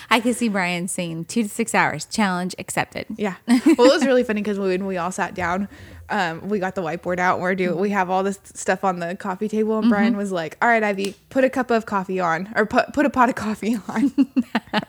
[0.09, 3.05] I could see Brian saying two to six hours challenge accepted.
[3.17, 5.67] yeah, well, it was really funny because when we all sat down,
[6.09, 7.78] um, we got the whiteboard out and we're doing.
[7.80, 10.84] We have all this stuff on the coffee table, and Brian was like, "All right,
[10.84, 14.11] Ivy, put a cup of coffee on, or put put a pot of coffee on."
[14.74, 14.82] I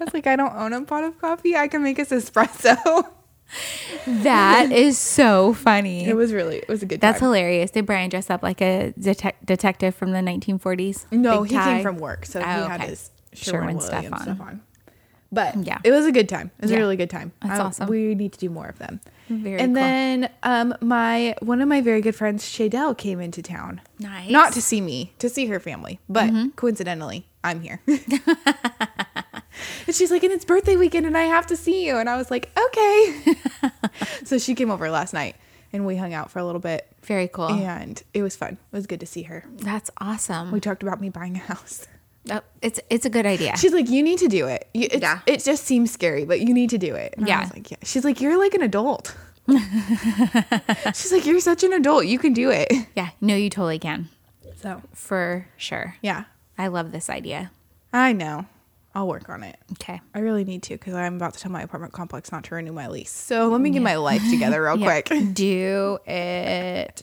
[0.00, 1.56] was like, "I don't own a pot of coffee.
[1.56, 3.08] I can make us espresso."
[4.06, 6.04] That is so funny.
[6.06, 7.00] It was really, it was a good.
[7.00, 7.28] That's time.
[7.28, 7.70] hilarious.
[7.70, 11.06] Did Brian dress up like a detec- detective from the 1940s?
[11.12, 11.64] No, Big he tie?
[11.76, 12.90] came from work, so he Oh, had okay.
[12.90, 14.36] his Sherwin Sherwin stuff Williams on.
[14.36, 14.54] stuff.
[15.30, 15.62] But Yeah.
[15.64, 16.50] yeah, it was a good time.
[16.58, 16.78] It was Yeah.
[16.78, 17.32] a really good time.
[17.42, 17.88] That's I- awesome.
[17.88, 19.00] We need to do more of them.
[19.28, 19.64] Very cool.
[19.64, 19.82] and cool.
[19.82, 23.82] then um, my one of my very good friends, Shadell, came into town.
[23.98, 24.22] Nice.
[24.22, 24.32] Mm-hmm.
[24.32, 27.80] Not to see me, to see her family, but coincidentally, I'm here.
[27.86, 28.00] and
[29.94, 31.96] she's like, and it's birthday weekend, and I have to see you.
[31.98, 33.34] And I was like, okay.
[34.24, 35.36] so she came over last night,
[35.74, 37.50] and we hung out for a little bit, Very cool.
[37.52, 38.54] and it was fun.
[38.72, 39.44] It was good to see her.
[39.56, 40.52] That's awesome.
[40.52, 41.86] We talked about me buying a house.
[42.30, 43.56] Oh, it's it's a good idea.
[43.56, 44.68] She's like, you need to do it.
[44.74, 45.20] You, Yeah.
[45.26, 47.14] It just seems scary, but you need to do it.
[47.16, 47.40] And I Yeah.
[47.42, 47.76] was like, yeah.
[47.84, 49.14] She's like, you're like an adult.
[49.48, 52.06] She's like, you're such an adult.
[52.06, 52.70] You can do it.
[52.94, 54.08] yeah, no, you totally can.
[54.60, 55.94] So, For sure.
[56.02, 56.24] yeah,
[56.58, 57.50] I love this idea.
[57.92, 58.46] I know.
[58.94, 59.56] I'll work on it.
[59.72, 60.00] Okay.
[60.14, 62.72] I really need to because I'm about to tell my apartment complex not to renew
[62.72, 63.12] my lease.
[63.12, 65.00] So let me get my life together real Yeah.
[65.02, 65.34] quick.
[65.34, 67.00] Do it.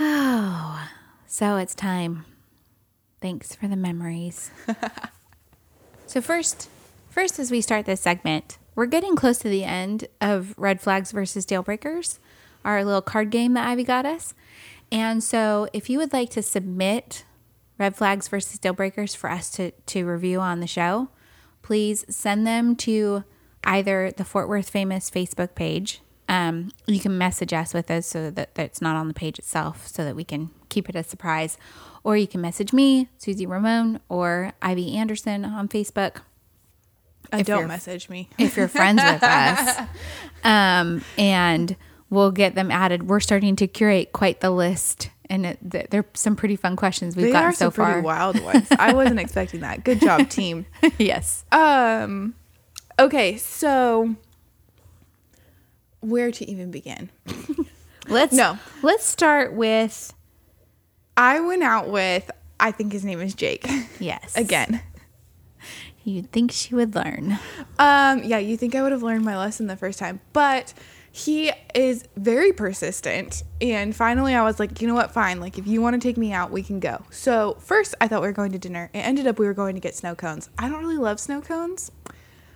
[0.00, 0.88] Oh,
[1.26, 2.24] so it's time.
[3.20, 4.50] Thanks for the memories.
[6.06, 6.68] so first,
[7.10, 11.10] first as we start this segment, we're getting close to the end of Red Flags
[11.10, 12.20] versus Deal Breakers,
[12.64, 14.34] our little card game that Ivy got us.
[14.92, 17.24] And so if you would like to submit
[17.76, 21.08] Red Flags versus Deal Breakers for us to, to review on the show,
[21.62, 23.24] please send them to
[23.64, 26.00] either the Fort Worth Famous Facebook page.
[26.28, 29.38] Um, you can message us with those so that, that it's not on the page
[29.38, 31.58] itself so that we can keep it a surprise.
[32.04, 36.18] Or you can message me, Susie Ramon, or Ivy Anderson on Facebook
[37.32, 38.28] Uh, don't message me.
[38.38, 39.80] if you're friends with us.
[40.44, 41.74] Um, and
[42.10, 43.08] we'll get them added.
[43.08, 46.76] We're starting to curate quite the list, and it, th- there are some pretty fun
[46.76, 48.00] questions we've They gotten are so some pretty far.
[48.02, 48.68] wild ones.
[48.70, 49.82] I wasn't expecting that.
[49.82, 50.64] Good job, team.
[50.96, 51.44] yes.
[51.50, 52.34] Um,
[53.00, 54.14] okay, so
[56.00, 57.10] where to even begin?
[58.08, 58.58] Let's No.
[58.82, 60.14] Let's start with
[61.18, 63.66] I went out with, I think his name is Jake.
[63.98, 64.80] yes Again.
[66.04, 67.38] You'd think she would learn.
[67.78, 70.72] Um, yeah, you think I would have learned my lesson the first time, but
[71.10, 73.42] he is very persistent.
[73.60, 75.10] And finally, I was like, you know what?
[75.12, 75.40] Fine.
[75.40, 77.02] Like, if you want to take me out, we can go.
[77.10, 78.88] So, first, I thought we were going to dinner.
[78.94, 80.48] It ended up we were going to get snow cones.
[80.56, 81.90] I don't really love snow cones,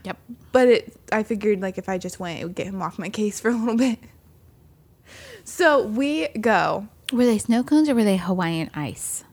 [0.05, 0.17] Yep.
[0.53, 3.11] but it, I figured like if I just went, it would get him off my
[3.11, 3.99] case for a little bit.
[5.45, 6.87] So, we go.
[7.13, 9.25] Were they snow cones or were they Hawaiian ice?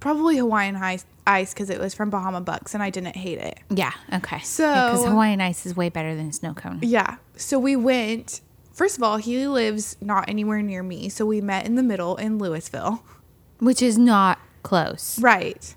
[0.00, 3.60] Probably Hawaiian ice ice because it was from Bahama Bucks and I didn't hate it.
[3.70, 3.92] Yeah.
[4.12, 4.40] Okay.
[4.40, 6.80] So- because Hawaiian ice is way better than snow cone.
[6.82, 7.16] Yeah.
[7.36, 8.40] So we went.
[8.72, 12.16] First of all, he lives not anywhere near me, so we met in the middle
[12.16, 13.02] in Lewisville.
[13.58, 15.18] which is not close.
[15.20, 15.74] Right.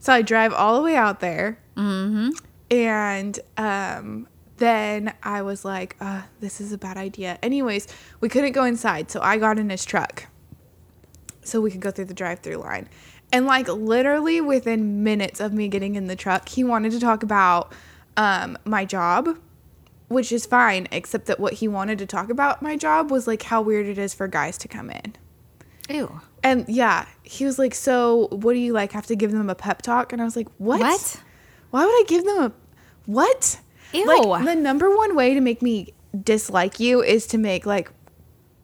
[0.00, 1.58] So I drive all the way out there.
[1.76, 2.30] Mm-hmm.
[2.70, 4.26] And um,
[4.56, 7.38] then I was like, uh, this is a bad idea.
[7.42, 7.86] Anyways,
[8.20, 10.26] we couldn't go inside, so I got in his truck
[11.42, 12.88] so we could go through the drive through line.
[13.32, 17.22] And like literally within minutes of me getting in the truck, he wanted to talk
[17.22, 17.72] about
[18.16, 19.38] um, my job,
[20.08, 23.42] which is fine, except that what he wanted to talk about my job was like
[23.44, 25.16] how weird it is for guys to come in.
[25.88, 26.20] Ew.
[26.42, 28.92] And yeah, he was like, "So, what do you like?
[28.92, 30.80] Have to give them a pep talk?" And I was like, "What?
[30.80, 31.22] What?
[31.70, 32.52] Why would I give them a
[33.06, 33.60] what?
[33.92, 34.06] Ew.
[34.06, 37.90] Like the number one way to make me dislike you is to make like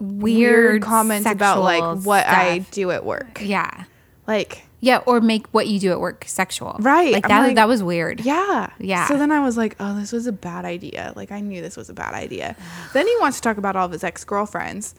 [0.01, 3.40] Weird, weird, comments about like what I do at work.
[3.42, 3.84] Yeah.
[4.26, 6.76] Like, Yeah, or make what you do at work sexual.
[6.78, 7.40] Right, Like that.
[7.40, 8.20] like- that was weird.
[8.20, 9.09] yeah, Yeah.
[9.09, 11.76] So then I was like, "Oh, this was a bad idea." Like I knew this
[11.76, 12.55] was a bad idea.
[12.92, 14.94] then he wants to talk about all of his ex girlfriends.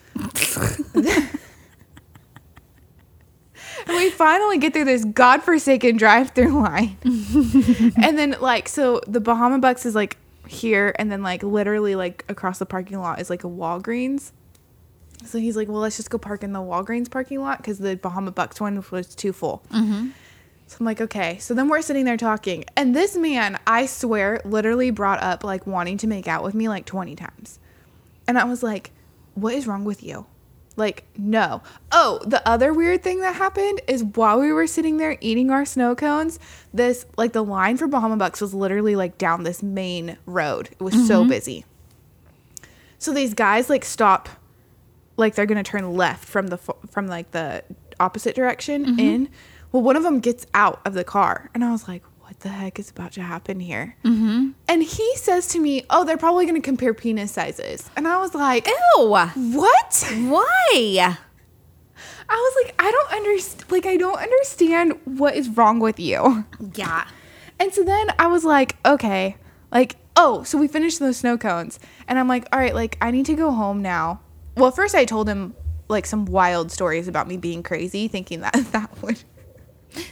[3.87, 6.97] And we finally get through this godforsaken drive-through line.
[7.03, 12.25] and then like so the Bahama Bucks is like here and then like literally like
[12.27, 14.31] across the parking lot is like a Walgreens.
[15.25, 17.95] So he's like, "Well, let's just go park in the Walgreens parking lot cuz the
[17.97, 20.09] Bahama Bucks one was too full." Mm-hmm.
[20.67, 24.41] So I'm like, "Okay." So then we're sitting there talking, and this man, I swear,
[24.45, 27.59] literally brought up like wanting to make out with me like 20 times.
[28.27, 28.91] And I was like,
[29.35, 30.25] "What is wrong with you?"
[30.79, 31.61] Like, no.
[31.91, 35.65] Oh, the other weird thing that happened is while we were sitting there eating our
[35.65, 36.39] snow cones,
[36.73, 40.69] this, like, the line for Bahama Bucks was literally like down this main road.
[40.71, 41.29] It was so mm-hmm.
[41.29, 41.65] busy.
[42.97, 44.29] So these guys, like, stop,
[45.19, 46.57] like, they're going to turn left from the,
[46.89, 47.63] from like the
[47.99, 49.29] opposite direction in.
[49.71, 51.51] Well, one of them gets out of the car.
[51.53, 53.95] And I was like, what the heck is about to happen here?
[54.03, 54.49] Mm-hmm.
[54.67, 57.89] And he says to me, oh, they're probably going to compare penis sizes.
[57.95, 59.07] And I was like, Ew.
[59.07, 60.05] what?
[60.27, 61.17] Why?
[62.29, 63.71] I was like, I don't understand.
[63.71, 66.45] Like, I don't understand what is wrong with you.
[66.73, 67.07] Yeah.
[67.59, 69.35] And so then I was like, okay,
[69.71, 73.11] like, oh, so we finished those snow cones, and I'm like, all right, like, I
[73.11, 74.21] need to go home now.
[74.59, 75.55] Well, first I told him
[75.87, 79.23] like some wild stories about me being crazy, thinking that that would.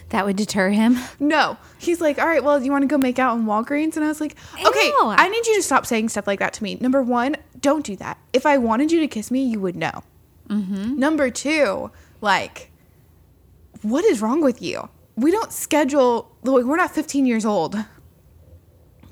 [0.08, 0.98] That would deter him.
[1.20, 3.94] No, he's like, all right, well, do you want to go make out in Walgreens?
[3.94, 5.02] And I was like, okay, Ew.
[5.04, 6.76] I need you to stop saying stuff like that to me.
[6.80, 8.18] Number one, don't do that.
[8.32, 10.02] If I wanted you to kiss me, you would know.
[10.48, 10.98] Mm-hmm.
[10.98, 12.72] Number two, like,
[13.82, 14.88] what is wrong with you?
[15.14, 17.76] We don't schedule, like, we're not 15 years old.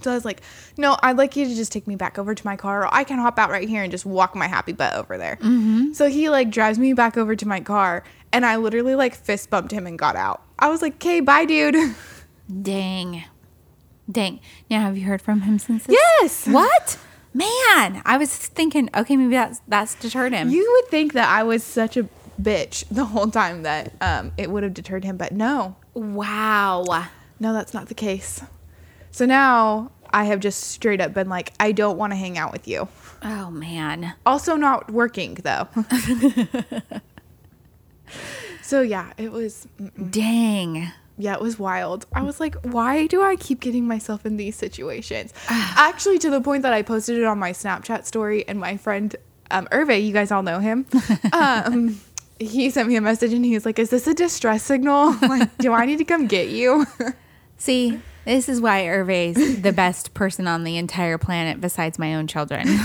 [0.03, 0.41] So I was like,
[0.77, 2.83] no, I'd like you to just take me back over to my car.
[2.83, 5.39] Or I can hop out right here and just walk my happy butt over there.
[5.95, 9.51] So he like drives me back over to my car, and I literally like fist
[9.51, 10.43] bumped him and got out.
[10.59, 11.95] I was like, okay, bye, dude.
[12.63, 13.25] Dang.
[14.11, 14.41] Dang.
[14.71, 15.85] Now, have you heard from him since?
[15.85, 15.97] This?
[16.21, 16.47] Yes.
[16.53, 16.99] What?
[17.35, 20.49] Man, I was thinking, okay, maybe that's that's deterred him.
[20.49, 22.09] You would think that I was such a
[22.41, 26.83] bitch the whole time that um, it would have deterred him, but no, wow.
[27.39, 28.41] no, that's not the case.
[29.17, 32.53] So now I have just straight up been like, I don't want to hang out
[32.53, 32.87] with you.
[33.23, 34.13] Oh man.
[34.27, 35.69] Also, not working though.
[38.63, 39.69] so yeah, it was,
[40.11, 40.93] Dang.
[41.17, 42.05] yeah, it was wild.
[42.13, 45.33] I was like, why do I keep getting myself in these situations?
[45.49, 49.17] Actually, to the point that I posted it on my Snapchat story, and my friend
[49.51, 50.85] um, Hervé, you guys all know him.
[51.33, 51.99] Um,
[52.39, 55.17] he sent me a message and he was like, "Is this a distress signal?
[55.23, 56.87] Like, do I need to come get you?"
[57.57, 62.27] See, this is why Hervé's the best person on the entire planet besides my own
[62.27, 62.67] children.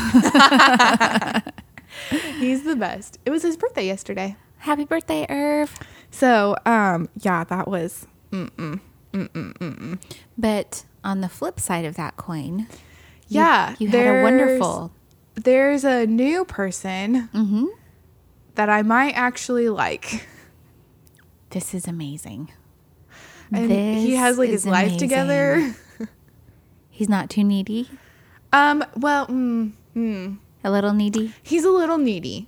[2.39, 3.19] He's the best.
[3.25, 5.75] It was his birthday yesterday, Happy birthday, Irv.
[6.11, 8.79] so um, yeah, that was mm, mm,
[9.13, 9.99] mm,
[10.37, 12.59] But on the flip side of that coin,
[13.27, 13.75] you- yeah.
[13.79, 14.91] you, had a wonderful.
[15.35, 17.65] There's a new person Mm-hmm.
[18.55, 20.27] that I might actually like.
[21.49, 22.51] This is amazing.
[23.53, 25.75] And he has like is his life together.
[26.89, 27.89] He's not too needy.
[28.53, 31.33] Um, well, mm, mm, A little needy.
[31.41, 32.47] he's a little needy.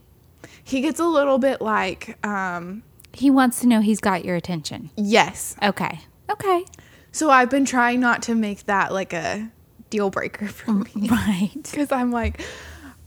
[0.63, 2.83] He gets a little bit like, um,
[3.13, 4.91] He wants to know he's got your attention.
[4.95, 5.55] yes.
[5.63, 6.01] Okay.
[6.29, 6.65] Okay.
[7.11, 9.49] So I've been trying not to make that like a
[9.89, 10.91] deal breaker for me.
[11.09, 11.51] Right.
[11.63, 12.41] Because I'm like,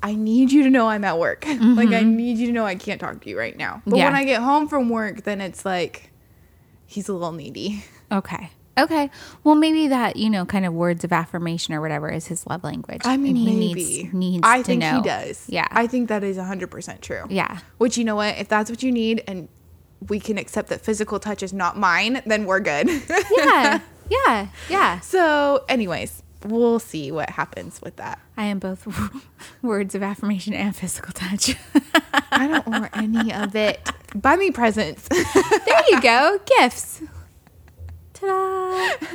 [0.03, 1.45] I need you to know I'm at work.
[1.61, 3.83] Like, I need you to know I can't talk to you right now.
[3.85, 3.99] But Mm-hmm.
[3.99, 4.05] Yeah.
[4.07, 6.11] when I get home from work, then it's like,
[6.87, 7.85] he's a little needy.
[8.11, 8.51] Okay.
[8.79, 9.11] Okay.
[9.43, 12.63] Well, maybe that, you know, kind of words of affirmation or whatever is his love
[12.63, 13.01] language.
[13.05, 13.75] I mean, and he maybe.
[13.75, 14.97] needs, needs I think know.
[14.97, 15.45] he does.
[15.49, 15.67] Yeah.
[15.71, 17.25] I think that is 100% true.
[17.31, 17.61] yeah.
[17.79, 18.37] Which, you know what?
[18.39, 19.49] If that's what you need and
[20.09, 22.89] we can accept that physical touch is not mine, then we're good.
[23.37, 23.81] Yeah.
[24.11, 24.49] yeah.
[24.69, 25.01] Yeah.
[25.01, 28.19] so, anyways, we'll see what happens with that.
[28.37, 28.87] I am both
[29.63, 31.57] words of affirmation and physical touch.
[32.33, 33.81] I don't want any of it.
[34.15, 35.09] Buy me presents.
[35.09, 36.39] there you go.
[36.59, 37.03] Gifts.
[38.15, 39.07] Ta-da.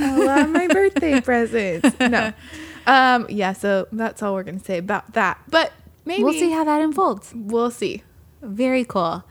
[0.00, 1.98] I love my birthday presents.
[2.00, 2.32] No.
[2.86, 5.38] Um, yeah, so that's all we're gonna say about that.
[5.50, 5.72] But
[6.04, 7.32] maybe We'll see how that unfolds.
[7.34, 8.02] we'll see.
[8.40, 9.24] Very cool.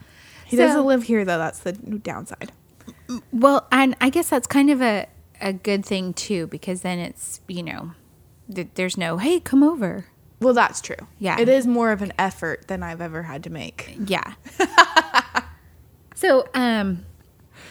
[0.46, 2.52] He So- doesn't live here though, that's the downside.
[3.32, 5.08] Well, and I guess that's kind of a,
[5.42, 7.92] a good thing too, because then it's, you know,
[8.54, 10.06] th- there's no, hey, come over.
[10.40, 11.08] Well, that's true.
[11.20, 11.40] Yeah.
[11.40, 13.98] It is more of an effort than I've ever had to make.
[14.06, 14.34] Yeah.
[16.16, 17.06] so, um,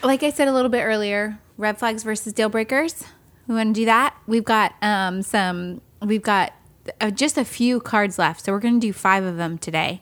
[0.02, 3.04] like I said a little bit earlier, red flags versus deal breakers.
[3.46, 4.16] We want to do that.
[4.26, 5.80] We've got um, some.
[6.02, 6.52] We've got
[7.00, 10.00] uh, just a few cards left, so we're going to do five of them today.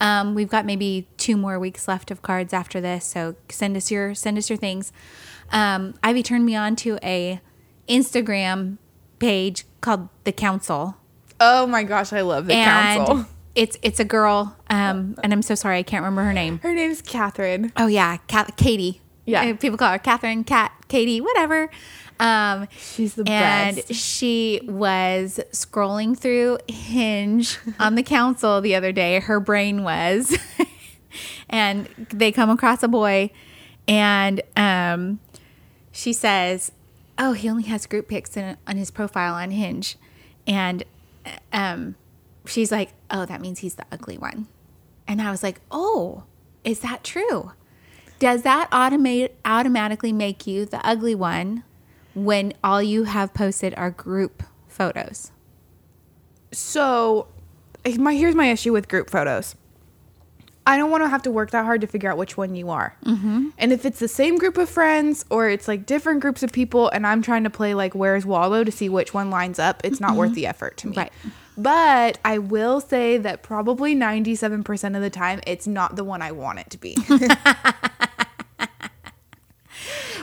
[0.00, 3.90] Um, we've got maybe two more weeks left of cards after this, so send us
[3.90, 4.92] your send us your things.
[5.50, 7.40] Um, Ivy turned me on to a
[7.88, 8.78] Instagram
[9.18, 10.96] page called the Council
[11.40, 13.26] Oh my gosh, I love the and council.
[13.54, 16.58] it's it's a girl, um, and I'm so sorry I can't remember her name.
[16.58, 17.72] Her name's Catherine.
[17.76, 19.00] Oh yeah, Kat, Katie.
[19.24, 19.42] Yeah.
[19.44, 21.70] Uh, people call her Catherine, Cat, Katie, whatever.
[22.18, 23.94] Um, She's the and best.
[23.94, 29.20] she was scrolling through Hinge on the council the other day.
[29.20, 30.36] Her brain was,
[31.48, 33.30] and they come across a boy,
[33.86, 35.20] and um,
[35.98, 36.70] she says,
[37.18, 39.96] "Oh, he only has group pics in, on his profile on Hinge,"
[40.46, 40.84] and
[41.52, 41.96] um,
[42.46, 44.46] she's like, "Oh, that means he's the ugly one,"
[45.08, 46.22] and I was like, "Oh,
[46.62, 47.50] is that true?"
[48.20, 51.64] Does that automate automatically make you the ugly one
[52.14, 55.32] when all you have posted are group photos?
[56.52, 57.26] So,
[57.98, 59.56] my here's my issue with group photos.
[60.68, 62.68] I don't want to have to work that hard to figure out which one you
[62.68, 62.94] are.
[63.06, 63.48] Mm-hmm.
[63.56, 66.90] And if it's the same group of friends or it's like different groups of people,
[66.90, 69.98] and I'm trying to play like Where's Waldo to see which one lines up, it's
[69.98, 70.96] not worth the effort to me.
[70.98, 71.12] Right.
[71.56, 76.32] But I will say that probably 97% of the time, it's not the one I
[76.32, 76.96] want it to be.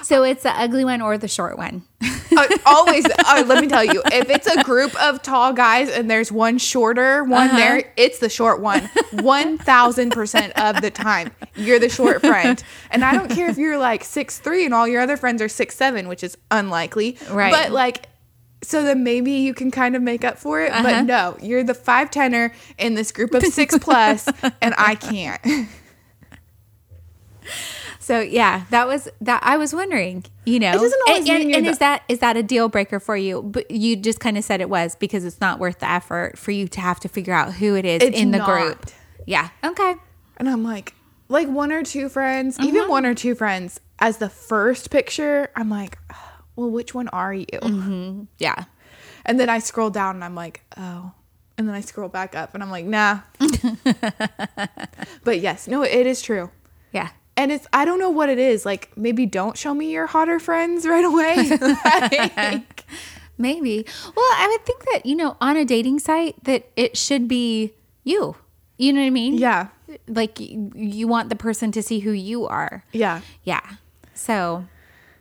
[0.06, 1.82] So it's the ugly one or the short one.
[2.38, 6.10] Uh, always, uh, let me tell you, if it's a group of tall guys and
[6.12, 7.58] there's one shorter one Uh-huh.
[7.58, 8.82] there, it's the short one.
[9.14, 12.64] 1000% of the time, you're the short friend.
[12.91, 15.49] And I don't care if you're like six three and all your other friends are
[15.49, 17.18] six seven, which is unlikely.
[17.32, 17.51] Right.
[17.51, 18.08] But like,
[18.62, 20.72] so then maybe you can kind of make up for it.
[20.72, 20.84] Uh-huh.
[20.84, 24.28] But no, you're the five tenor in this group of six plus,
[24.62, 25.41] and I can't.
[28.06, 29.41] So yeah, that was that.
[29.43, 30.74] I was wondering, you know,
[31.08, 33.41] and, and, and is that is that a deal breaker for you?
[33.41, 36.51] But you just kind of said it was because it's not worth the effort for
[36.51, 38.47] you to have to figure out who it is It's in the not.
[38.47, 38.91] group.
[39.26, 39.49] Yeah.
[39.64, 39.95] Okay.
[40.38, 40.93] And I'm like,
[41.30, 42.68] like one or two friends, Mm-hmm.
[42.68, 45.97] even one or two friends as the first picture, I'm like,
[46.56, 47.47] well, which one are you?
[47.47, 48.24] Mm-hmm.
[48.38, 48.66] Yeah.
[49.26, 51.12] And then I scroll down and I'm like, oh.
[51.58, 53.22] And then I scroll back up and I'm like, nah.
[55.24, 56.51] but yes, no, it is true.
[56.91, 57.10] Yeah.
[57.38, 58.65] And it's, I don't know what it is.
[58.65, 61.49] Like, maybe don't show me your hotter friends right away.
[62.38, 62.86] Like,
[63.38, 63.86] Maybe.
[64.15, 67.73] Well, I would think that, you know, on a dating site that it should be
[68.03, 68.38] you.
[68.77, 69.36] You know what I mean?
[69.38, 69.67] yeah.
[70.07, 72.83] Like you, want the person to see who you are.
[72.91, 73.21] Yeah.
[73.43, 73.61] Yeah.
[74.13, 74.65] So,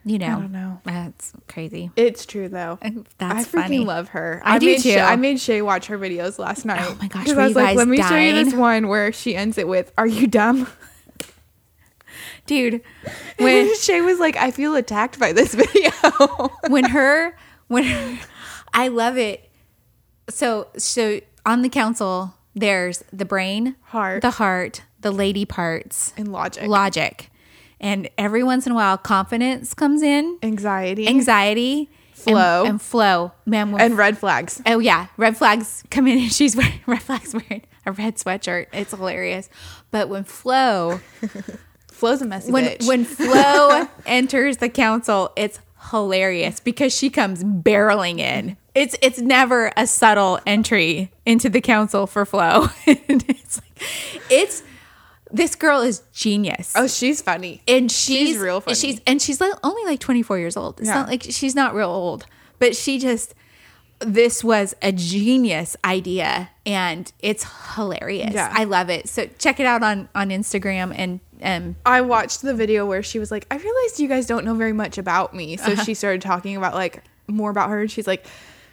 [0.03, 0.81] you know, I don't know.
[0.83, 1.91] That's crazy.
[1.95, 2.79] It's true though.
[3.17, 3.79] That's I freaking funny.
[3.79, 4.41] love her.
[4.43, 4.89] I do made too.
[4.91, 6.81] Shay, I made Shay watch her videos last night.
[6.81, 9.35] Oh my gosh, were I was like, let me show you this one where she
[9.35, 10.67] ends it with, "Are you dumb?"
[12.45, 12.81] Dude,
[13.39, 15.91] when Shay was like, "I feel attacked by this video."
[16.67, 17.35] when her
[17.67, 18.19] when her,
[18.73, 19.49] I love it.
[20.29, 24.21] So so on the council there's the brain, Heart.
[24.21, 27.29] the heart, the lady parts, and logic, logic.
[27.79, 32.63] And every once in a while confidence comes in, anxiety, anxiety, Flow.
[32.65, 33.33] and, flow.
[33.45, 34.61] Man, and red flags.
[34.65, 38.67] Oh yeah, red flags come in and she's wearing red flags wearing a red sweatshirt.
[38.71, 39.49] It's hilarious.
[39.91, 41.01] But when Flo
[41.95, 42.87] Flo's a messy when bitch.
[42.87, 45.59] when Flo enters the council, it's
[45.91, 48.57] hilarious because she comes barreling in.
[48.73, 52.67] It's it's never a subtle entry into the council for Flo.
[52.85, 53.89] it's like
[54.29, 54.63] it's
[55.31, 56.73] this girl is genius.
[56.75, 57.61] Oh, she's funny.
[57.67, 58.75] and she's, real funny.
[58.75, 60.79] She's and she's like only like 24 years old.
[60.79, 60.95] It's Yeah.
[60.95, 62.25] not like she's not real old,
[62.59, 63.33] but she just
[63.99, 68.33] this was a genius idea and it's hilarious.
[68.33, 68.51] Yeah.
[68.53, 69.07] I love it.
[69.07, 73.19] So check it out on on Instagram and um I watched the video where she
[73.19, 75.57] was like, I realized you guys don't know very much about me.
[75.57, 75.83] So Uh-huh.
[75.83, 77.81] she started talking about like more about her.
[77.81, 78.25] And she's like,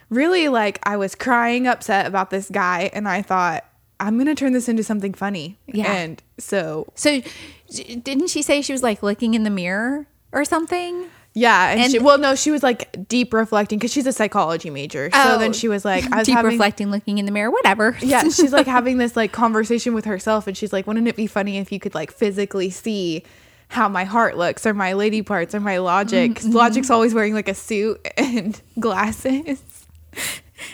[0.09, 2.89] really, like, I was crying upset about this guy.
[2.93, 3.65] And I thought,
[3.99, 5.57] I'm going to turn this into something funny.
[5.65, 5.91] Yeah.
[5.91, 7.21] And so, so
[7.69, 11.05] didn't she say she was like looking in the mirror or something?
[11.33, 11.69] Yeah.
[11.71, 15.09] And, And- she, well, no, she was like deep reflecting because she's a psychology major.
[15.11, 15.37] So Oh.
[15.39, 17.97] then she was like, I was Deep having, reflecting, looking in the mirror, whatever.
[18.01, 21.27] yeah, she's like having this like conversation with herself, and she's like, "Wouldn't it be
[21.27, 23.23] funny if you could like physically see
[23.69, 26.35] how my heart looks, or my lady parts, or my logic?
[26.35, 29.61] 'Cause Logic's always wearing like a suit and glasses."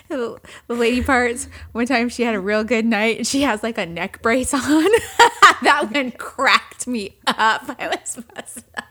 [0.10, 0.38] the
[0.68, 3.78] the lady parts one time she had a real good night and she has like
[3.78, 4.62] a neck brace on
[5.64, 8.84] that one cracked me up i was messed up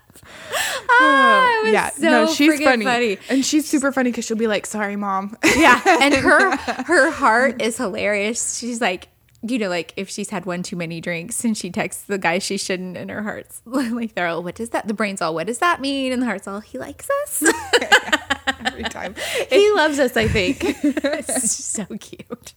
[0.52, 3.18] ah, it was yeah, so no, she's friggin' funny.
[3.28, 5.80] and she's super funny because she'll be like, "Sorry, mom." yeah.
[6.00, 8.56] And her her heart is hilarious.
[8.58, 9.08] She's like
[9.42, 12.38] you know like if she's had one too many drinks and she texts the guy
[12.40, 15.46] she shouldn't and her heart's like they're all what does that the brain's all what
[15.46, 17.42] does that mean and the heart's all he likes us
[18.64, 19.14] Every time
[19.50, 20.58] he loves us, I think.
[20.64, 22.54] it's so cute.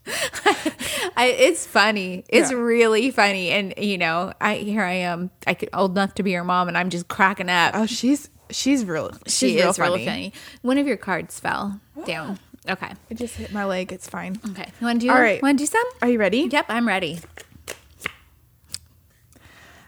[1.16, 2.24] I, it's funny.
[2.30, 2.58] It's Yeah.
[2.58, 3.50] really funny.
[3.50, 5.32] And you know, I here I am.
[5.46, 7.74] I could old enough to be her mom, and I'm just cracking up.
[7.76, 9.12] oh, she's she's real.
[9.28, 9.92] She's she real is funny.
[9.92, 10.34] really funny.
[10.62, 12.40] One of your cards fell down.
[12.70, 12.92] Okay.
[13.10, 13.92] I just hit my leg.
[13.92, 14.40] It's fine.
[14.52, 14.72] Okay.
[14.80, 15.12] You want to do?
[15.12, 15.42] All right.
[15.42, 15.84] Want to do some?
[16.02, 16.48] Are you ready?
[16.52, 17.20] Yep, I'm ready.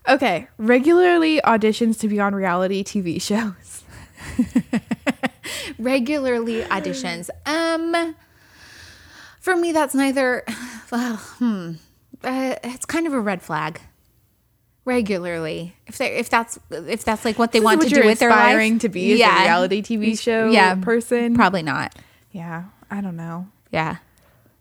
[0.07, 0.47] Okay.
[0.57, 3.83] Regularly auditions to be on reality TV shows.
[5.79, 7.29] Regularly auditions.
[7.45, 8.15] Um,
[9.39, 10.43] for me, that's neither.
[10.91, 11.71] Well, hmm.
[12.23, 13.81] Uh, it's kind of a red flag.
[14.85, 18.19] Regularly, if they if that's if that's like what they This want to do with
[18.19, 21.33] their life, to be as a reality TV show yeah, person.
[21.33, 21.95] Probably not.
[22.33, 23.47] Yeah, I don't know.
[23.71, 23.97] Yeah.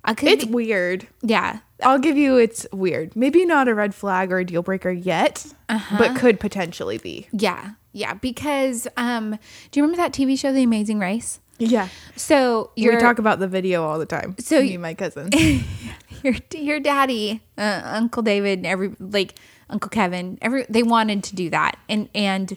[0.05, 1.07] I could It's be- weird.
[1.23, 1.59] yeah.
[1.83, 3.17] I'll give you it's weird.
[3.17, 5.97] Maybe not a red flag or a deal breaker yet, Uh-huh.
[5.99, 7.27] but could potentially be.
[7.33, 7.73] Yeah.
[7.93, 8.15] Yeah.
[8.15, 9.39] Because um
[9.71, 11.41] do you remember that TV show The Amazing Race?
[11.59, 11.89] Yeah.
[12.17, 14.37] So your we talk about the video all the time.
[14.39, 15.31] So you, my cousin.
[16.23, 19.35] your your daddy, uh, Uncle David, every like
[19.71, 21.77] Uncle Kevin, every they wanted to do that.
[21.89, 22.57] And and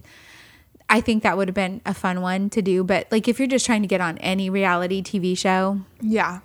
[0.90, 3.48] I think that would have been a fun one to do, but like if you're
[3.48, 6.40] just trying to get on any reality TV show, yeah.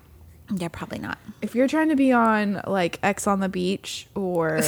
[0.54, 1.18] yeah, probably not.
[1.42, 4.60] If you're trying to be on like Ex on the beach or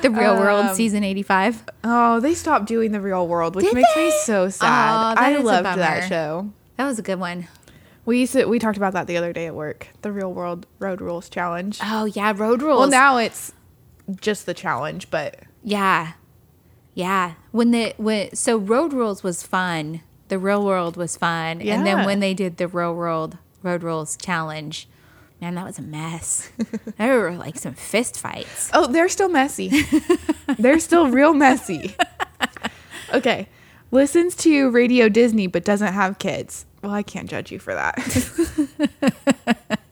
[0.00, 1.64] The Real World Um, season 85.
[1.84, 4.68] oh, they stopped doing the real world, which Did makes me so sad.
[4.68, 6.50] Aw, that I loved that show.
[6.76, 7.48] That was a good one.
[8.04, 9.88] We used to we talked about that the other day at work.
[10.02, 11.80] The real world road rules challenge.
[11.82, 12.78] Oh yeah, Road Rules.
[12.78, 13.52] Well, now it's
[14.20, 16.12] just the challenge, but Yeah.
[16.96, 17.34] Yeah.
[17.52, 20.00] When the when so Road Rules was fun.
[20.28, 21.60] The real world was fun.
[21.60, 24.88] And then when they did the real world Road Rules challenge,
[25.40, 26.50] man, that was a mess.
[26.98, 28.70] there were like some fist fights.
[28.72, 29.70] oh, they're still messy.
[30.58, 31.94] they're still real messy.
[33.12, 33.48] Okay.
[33.92, 36.64] Listens to Radio Disney but doesn't have kids.
[36.82, 37.96] Well, I can't judge you for that.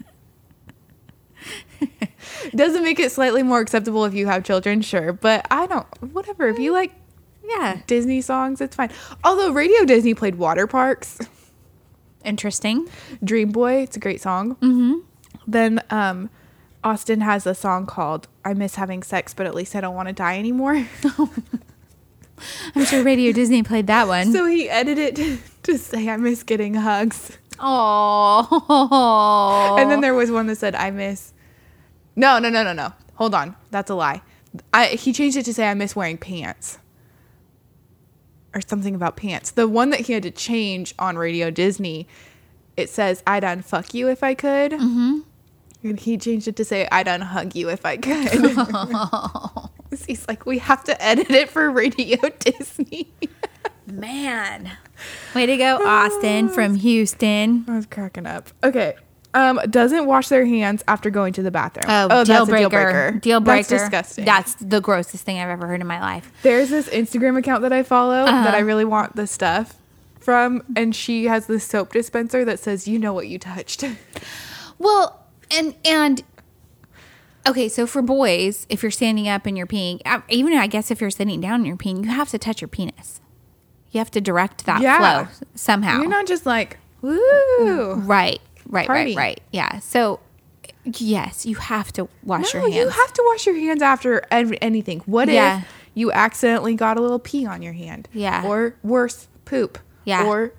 [2.55, 5.87] Doesn't make it slightly more acceptable if you have children, sure, but I don't.
[6.13, 6.49] Whatever.
[6.49, 6.93] If you like
[7.47, 7.79] Yeah.
[7.87, 8.91] Disney songs, it's fine.
[9.23, 11.27] Although Radio Disney played Waterparks,
[12.25, 12.89] Interesting.
[13.23, 14.57] Dream Boy, it's a great song.
[14.57, 14.95] Mm-hmm.
[15.47, 16.31] Then um,
[16.83, 20.09] Awsten has a song called "I Miss Having Sex, but at least I don't want
[20.09, 20.87] to die anymore."
[22.75, 24.33] I'm sure Radio Disney played that one.
[24.33, 29.77] so he edited it to say "I miss getting hugs," Oh.
[29.79, 31.34] and then there was one that said "I miss."
[32.17, 32.93] No, no, no, no, no.
[33.15, 34.23] Hold on, that's a lie.
[34.73, 36.79] I he changed it to say "I miss wearing pants."
[38.55, 39.51] Or something about pants.
[39.51, 42.07] The one that he had to change on Radio Disney,
[42.77, 45.21] it says I'd unfuck you if I could," mm-hmm.
[45.83, 49.71] and he changed it to say I'd unhug you if I could."
[50.07, 53.13] He's like, we have to edit it for Radio Disney.
[53.87, 54.73] Man.
[55.35, 57.65] Way to go, Awsten from Houston.
[57.69, 58.51] I was cracking up.
[58.63, 58.95] Okay.
[59.35, 61.87] Um, doesn't wash their hands after going to the bathroom.
[61.89, 63.19] Oh, deal, breaker.
[63.21, 63.69] Deal breaker.
[63.69, 64.25] That's disgusting.
[64.25, 66.31] That's the grossest thing I've ever heard in my life.
[66.43, 68.45] There's this Instagram account that I follow Uh-huh.
[68.45, 69.75] that I really want the stuff
[70.21, 73.85] from, and she has this soap dispenser that says, "You know what you touched."
[74.79, 75.21] Well,
[75.57, 76.23] and and
[77.47, 80.91] okay, so for boys, if you're standing up and you're peeing, uh, even I guess
[80.91, 83.21] if you're sitting down and you're peeing, you have to touch your penis.
[83.93, 84.99] You have to direct that Yeah.
[84.99, 85.99] flow somehow.
[86.01, 87.95] You're not just like, woo.
[87.95, 89.15] right, right, Party.
[89.15, 89.41] right, right.
[89.53, 89.79] Yeah.
[89.81, 90.21] So
[90.85, 92.75] Yes, you have to wash No, your hands.
[92.77, 95.01] you have to wash your hands after ev- anything.
[95.07, 95.61] What Yeah.
[95.61, 98.07] if you accidentally got a little pee on your hand?
[98.13, 98.45] Yeah.
[98.45, 99.79] Or worse, poop.
[100.05, 100.25] Yeah.
[100.27, 100.53] Or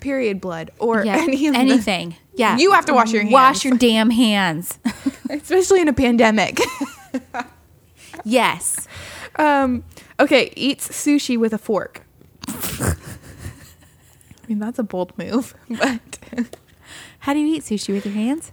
[0.00, 0.72] period blood.
[0.78, 2.16] Or yeah, any of the- anything.
[2.34, 3.32] yeah, You have to wash your hands.
[3.32, 4.78] Wash your damn hands.
[5.30, 6.58] especially in a pandemic.
[8.24, 8.86] yes.
[9.36, 9.84] um,
[10.20, 12.02] okay, eats sushi with a fork.
[12.48, 12.94] I
[14.48, 16.18] mean, that's a bold move, but
[17.22, 18.50] How do you eat sushi with your hands?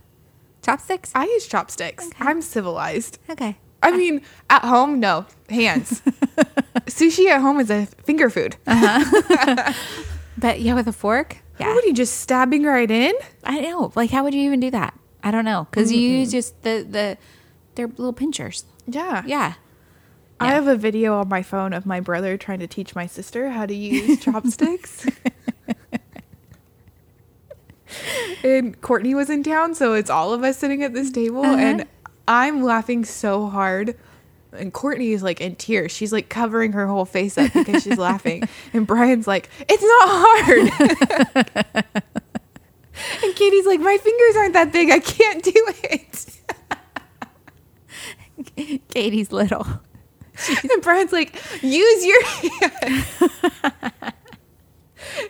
[0.62, 1.12] Chopsticks.
[1.16, 2.10] I use chopsticks.
[2.20, 3.18] I'm civilized.
[3.28, 3.58] Okay.
[3.82, 6.02] I mean, at home, no, hands.
[6.86, 8.58] Sushi at home is a finger food.
[8.68, 9.74] Uh-huh.
[10.38, 11.38] But yeah, with a fork.
[11.60, 11.74] Yeah.
[11.74, 13.14] What are you just stabbing right in?
[13.44, 13.92] I know.
[13.96, 14.98] Like, how would you even do that?
[15.22, 15.68] I don't know.
[15.70, 17.18] Because you use just the the
[17.76, 18.64] they're little pinchers.
[18.88, 19.24] Yeah.
[19.26, 19.56] Yeah.
[20.40, 23.50] I have a video on my phone of my brother trying to teach my sister
[23.50, 25.06] how to use chopsticks.
[28.44, 31.58] and Courtney was in town, so it's all of us sitting at this table, uh-huh.
[31.58, 31.88] and
[32.28, 33.96] I'm laughing so hard.
[34.52, 35.92] And Courtney is like in tears.
[35.92, 38.44] She's like covering her whole face up because she's laughing.
[38.74, 41.86] And Brian's like, it's not hard.
[43.24, 44.90] and Katie's like, my fingers aren't that big.
[44.92, 46.40] I can't do it.
[48.90, 49.66] Katie's little.
[50.48, 53.06] and Brian's like, use your hand.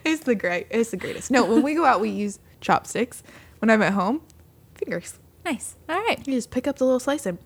[0.04, 0.66] it's the great.
[0.70, 1.30] It's the greatest.
[1.30, 3.22] No, when we go out, we use chopsticks.
[3.58, 4.22] When I'm at home,
[4.74, 5.18] fingers.
[5.44, 5.76] Nice.
[5.88, 6.26] All right.
[6.26, 7.38] You just pick up the little slice and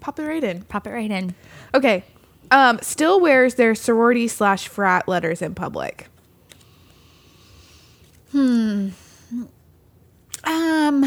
[0.00, 0.62] pop it right in.
[0.62, 1.34] Pop it right in.
[1.74, 2.04] Okay.
[2.50, 6.08] Um, still wears their sorority slash frat letters in public.
[8.32, 8.88] Hmm.
[10.44, 11.04] Um.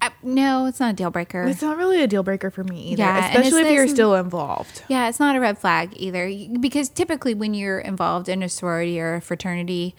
[0.00, 1.42] I, no, it's not a deal breaker.
[1.44, 4.84] It's not really a deal breaker for me either, Yeah, especially if you're still involved.
[4.88, 6.30] Yeah, it's not a red flag either.
[6.60, 9.96] Because typically, when you're involved in a sorority or a fraternity,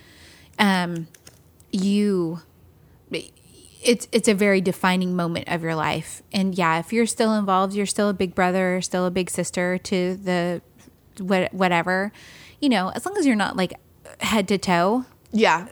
[0.58, 1.08] um,
[1.72, 2.42] you
[3.82, 6.22] it's it's a very defining moment of your life.
[6.32, 9.78] And yeah, if you're still involved, you're still a big brother, still a big sister
[9.78, 10.62] to the
[11.20, 12.12] what whatever.
[12.60, 13.74] You know, as long as you're not like
[14.20, 15.68] head to toe, Yeah.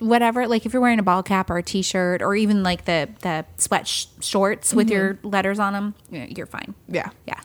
[0.00, 0.48] whatever.
[0.48, 3.44] Like if you're wearing a ball cap or a t-shirt or even like the the
[3.56, 4.94] sweat sh- shorts with mm-hmm.
[4.94, 6.74] your letters on them, you're fine.
[6.88, 7.10] Yeah.
[7.26, 7.40] Yeah.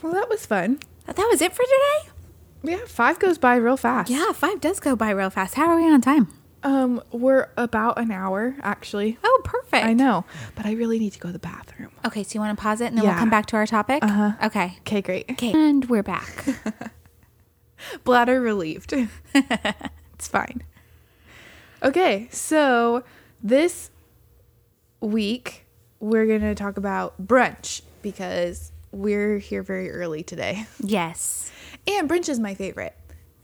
[0.00, 0.78] Well, that was fun.
[1.06, 2.12] That was it for today.
[2.62, 4.10] Yeah, five goes by real fast.
[4.10, 5.54] Yeah, five does go by real fast.
[5.54, 6.28] How are we on time?
[6.62, 9.18] Um, we're about an hour actually.
[9.24, 9.84] Oh, perfect.
[9.84, 11.90] I know, but I really need to go to the bathroom.
[12.04, 14.02] Okay, so you want to pause it and then we'll come back to our topic?
[14.04, 14.32] Uh-huh.
[14.46, 14.76] Okay.
[14.80, 15.30] Okay, great.
[15.30, 15.52] Okay.
[15.52, 16.44] And we're back.
[18.04, 18.92] Bladder relieved.
[19.34, 20.62] it's fine.
[21.82, 23.04] Okay, so
[23.42, 23.90] this
[25.00, 25.64] week
[25.98, 30.66] we're going to talk about brunch because we're here very early today.
[30.78, 31.50] yes.
[31.86, 32.94] And brunch is my favorite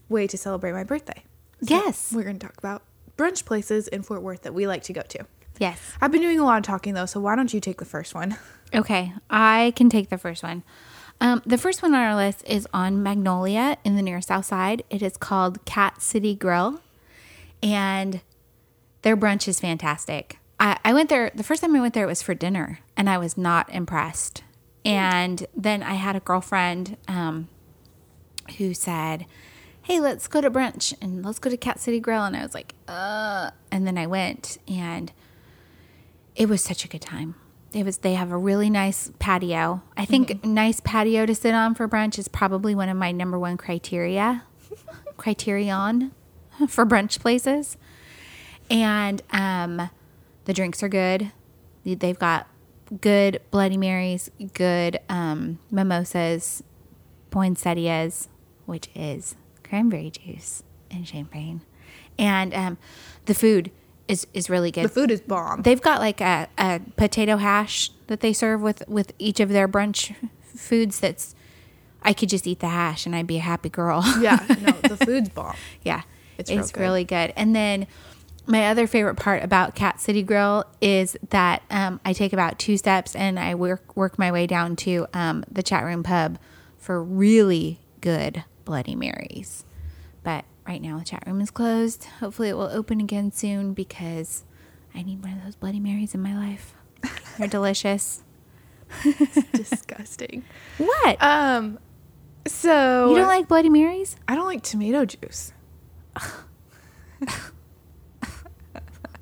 [0.09, 1.23] way to celebrate my birthday.
[1.61, 2.11] Yes.
[2.13, 2.83] We're going to talk about
[3.17, 5.25] brunch places in Fort Worth that we like to go to.
[5.59, 5.79] Yes.
[5.99, 8.13] I've been doing a lot of talking though, so why don't you take the first
[8.13, 8.37] one?
[8.73, 10.63] Okay, I can take the first one.
[11.19, 14.83] Um, the first one on our list is on Magnolia in the near south side.
[14.89, 16.81] It is called Cat City Grill,
[17.63, 18.21] and
[19.01, 20.37] their brunch is fantastic.
[20.59, 23.09] I, I went there the first time I went there it was for dinner, and
[23.09, 24.43] I was not impressed.
[24.85, 27.49] And then I had a girlfriend um,
[28.57, 29.25] who said,
[29.87, 32.53] "Hey, let's go to brunch and let's go to Cat City Grill," and I was
[32.53, 35.11] like, "Uh," and then I went and
[36.35, 37.35] it was such a good time.
[37.73, 39.81] It was they have a really nice patio.
[39.95, 43.39] I think nice patio to sit on for brunch is probably one of my number
[43.39, 44.43] one criteria
[45.17, 46.11] criterion
[46.67, 47.77] for brunch places.
[48.69, 49.89] And um
[50.45, 51.31] the drinks are good.
[51.85, 52.47] They- They've got
[53.01, 56.61] good Bloody Marys, good um mimosas,
[57.31, 58.27] poinsettias,
[58.65, 59.35] which is
[59.69, 61.61] cranberry juice and champagne.
[62.17, 62.77] And um
[63.25, 63.71] the food
[64.07, 64.85] is is really good.
[64.85, 65.61] The food is bomb.
[65.63, 69.67] They've got like a, a potato hash that they serve with with each of their
[69.67, 70.99] brunch foods.
[70.99, 71.35] That's
[72.01, 74.01] I could just eat the hash and I'd be a happy girl.
[74.19, 75.55] yeah, no, the food's bomb.
[75.83, 76.03] yeah,
[76.37, 76.79] It's it's, good.
[76.79, 77.33] really good.
[77.35, 77.85] And then
[78.45, 82.77] my other favorite part about Cat City Grill is that um, I take about two
[82.77, 86.39] steps and I work work my way down to um, the chat room pub
[86.77, 89.63] for really good Bloody Marys.
[90.23, 92.03] But right now the chat room is closed.
[92.19, 94.43] Hopefully it will open again soon because
[94.93, 96.73] I need one of those Bloody Marys in my life.
[97.37, 98.23] They're delicious.
[99.53, 100.43] Disgusting.
[100.77, 101.21] What?
[101.23, 101.79] Um,
[102.45, 104.17] so you don't like Bloody Marys?
[104.27, 105.53] I don't like tomato juice.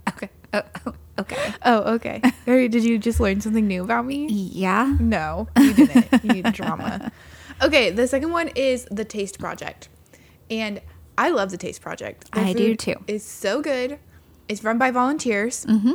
[0.08, 0.30] Okay.
[0.54, 1.54] Oh, oh, okay.
[1.64, 2.22] Oh, okay.
[2.46, 4.28] Did you just learn something new about me?
[4.28, 4.96] Yeah.
[5.00, 6.24] No, you didn't.
[6.24, 7.12] you need drama.
[7.62, 9.90] Okay, the second one is the Taste Project,
[10.50, 10.82] and
[11.18, 12.32] I love the Taste Project.
[12.34, 12.96] Their I do too.
[13.08, 14.00] It's so good.
[14.48, 15.66] It's run by volunteers.
[15.66, 15.94] Mm-hmm.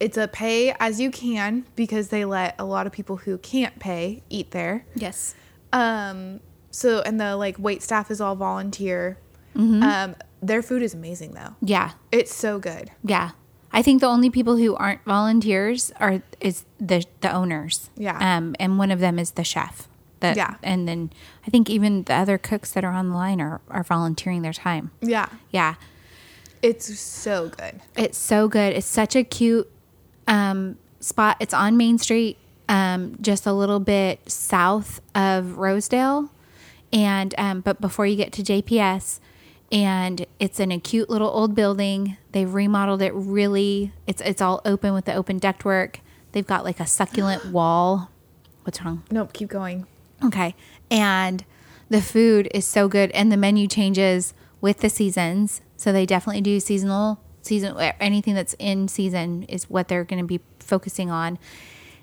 [0.00, 3.78] it's a pay as you can because they let a lot of people who can't
[3.78, 4.84] pay eat there.
[4.96, 5.34] Yes.
[5.72, 9.18] Um, so and the like wait staff is all volunteer.
[9.56, 9.82] Mm-hmm.
[9.82, 11.54] Um, their food is amazing though.
[11.60, 11.92] Yeah.
[12.10, 12.90] It's so good.
[13.04, 13.30] Yeah.
[13.72, 17.88] I think the only people who aren't volunteers are is the the owners.
[17.96, 18.18] Yeah.
[18.36, 19.88] Um, and one of them is the chef.
[20.22, 20.54] The, Yeah.
[20.62, 21.10] And then
[21.46, 24.52] I think even the other cooks that are on the line are, are volunteering their
[24.54, 24.90] time.
[25.00, 25.74] Yeah, Yeah.
[26.62, 27.80] it's so good.
[27.96, 28.72] It's so good.
[28.74, 29.70] It's such a cute
[30.26, 31.36] um, spot.
[31.40, 36.30] It's on Main Street, um, just a little bit south of Rosedale,
[36.92, 39.18] and um, but before you get to JPS,
[39.72, 42.16] and it's in a cute little old building.
[42.32, 43.92] They've remodeled it really.
[44.06, 45.96] It's it's all open with the open ductwork.
[46.32, 48.10] They've got like a succulent wall.
[48.64, 49.02] What's wrong?
[49.10, 49.86] Nope, keep going.
[50.24, 50.54] Okay.
[50.90, 51.44] And
[51.88, 55.60] the food is so good and the menu changes with the seasons.
[55.76, 60.26] So they definitely do seasonal season anything that's in season is what they're going to
[60.26, 61.38] be focusing on.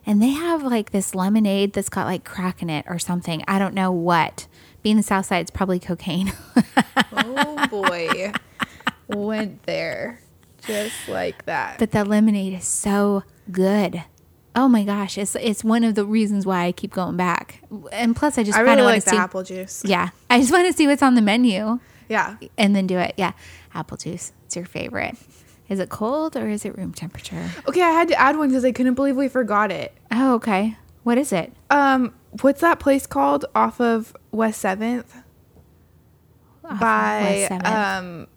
[0.06, 3.44] And they have like this lemonade that's got like crack in it or something.
[3.48, 4.48] I don't know what.
[4.82, 6.34] Being the south side, it's probably cocaine.
[7.12, 8.32] Oh boy,
[9.08, 10.22] went there
[10.66, 11.80] just like that.
[11.80, 14.04] but the lemonade is so good.
[14.56, 17.62] Oh my gosh, it's it's one of the reasons why I keep going back.
[17.92, 19.84] And plus I just I really want like to the see apple juice.
[19.86, 20.10] Yeah.
[20.30, 21.80] I just want to see what's on the menu.
[22.10, 23.14] Yeah, and then do it.
[23.18, 23.34] Yeah.
[23.74, 24.34] Apple juice.
[24.46, 25.16] It's your favorite.
[25.70, 27.52] Is it cold or is it room temperature?
[27.68, 29.96] Okay, I had to add one because I couldn't believe we forgot it.
[30.12, 30.76] Oh, okay.
[31.04, 31.54] What is it?
[31.70, 35.16] Um, what's that place called off of West Seventh
[36.64, 37.98] by West 7th.
[38.00, 38.28] um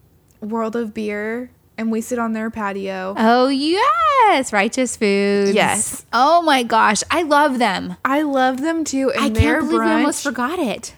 [0.41, 3.15] World of Beer, and we sit on their patio.
[3.17, 4.53] Oh, yes.
[4.53, 5.53] Righteous Foods.
[5.55, 6.05] Yes.
[6.13, 7.03] Oh my gosh.
[7.11, 7.97] I love them.
[8.05, 10.95] I love them too, and I can't believe brunch we almost forgot it.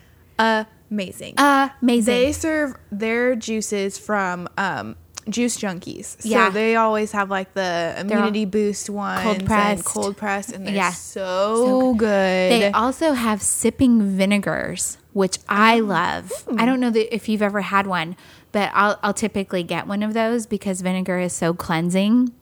[0.90, 1.34] amazing.
[1.38, 2.04] Amazing.
[2.14, 4.96] they serve their juices from um
[5.28, 6.20] juice junkies.
[6.20, 6.50] So Yeah.
[6.50, 9.76] they always have like the immunity boost ones, pressed.
[9.78, 10.90] and cold pressed, and they're Yeah.
[10.90, 12.52] so, good.
[12.52, 16.30] They also have sipping vinegars, which I love.
[16.58, 18.16] I don't know that if you've ever had one,
[18.54, 22.32] but I'll, I'll typically get one of those because vinegar is so cleansing.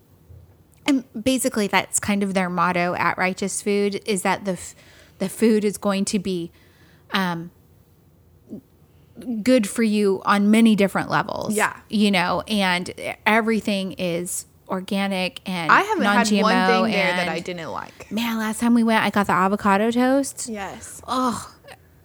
[0.85, 4.75] And basically, that's kind of their motto at Righteous Food is that the f-
[5.21, 6.53] the food is going to be
[7.13, 7.51] um,
[9.43, 11.55] good for you on many different levels.
[11.55, 11.81] Yeah.
[11.89, 12.93] you know, and
[13.25, 18.13] everything is organic and I haven't had non-GMO one thing there that I didn't like.
[18.13, 20.47] Man, last time we went, I got the avocado toast.
[20.51, 21.01] Yes.
[21.07, 21.55] Oh,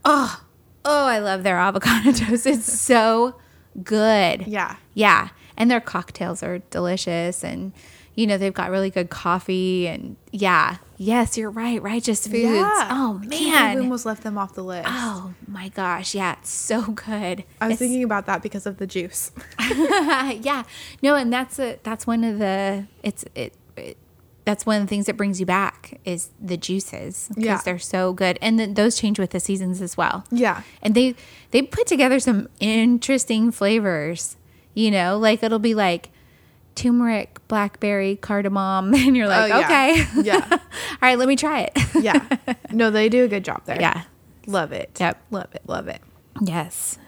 [0.05, 0.41] oh,
[0.85, 2.45] oh, I love their avocado toast.
[2.45, 3.35] It's so
[3.83, 4.47] good.
[4.47, 4.77] Yeah.
[4.93, 5.29] Yeah.
[5.57, 7.43] And their cocktails are delicious.
[7.43, 7.73] And,
[8.15, 9.87] you know, they've got really good coffee.
[9.87, 10.77] And yeah.
[10.97, 11.81] Yes, you're right.
[11.81, 12.43] Righteous Foods.
[12.43, 12.87] Yeah.
[12.91, 13.75] Oh, man.
[13.77, 14.87] we almost left them off the list.
[14.89, 16.15] Oh, my gosh.
[16.15, 16.35] Yeah.
[16.39, 17.43] It's so good.
[17.61, 19.31] I was It's- thinking about that because of the juice.
[19.59, 20.63] yeah.
[21.01, 23.97] No, and that's a, that's one of the, it's, it, it
[24.47, 27.61] that's one of the things that brings you back is the juices because Yeah.
[27.65, 30.23] they're so good, and then those change with the seasons as well.
[30.31, 30.61] Yeah.
[30.81, 31.15] and they
[31.51, 34.37] they put together some interesting flavors.
[34.73, 36.09] You know, like it'll be like
[36.75, 39.65] turmeric, blackberry, cardamom, and you're like, Oh, yeah.
[39.65, 40.47] okay, Yeah.
[40.51, 40.59] all
[41.01, 41.71] right, let me try it.
[41.99, 42.25] yeah.
[42.71, 43.81] No, they do a good job there.
[43.81, 44.03] yeah,
[44.45, 44.91] Love it.
[44.99, 45.21] Yep.
[45.31, 45.63] Love it.
[45.67, 46.01] Love it.
[46.41, 46.99] yes.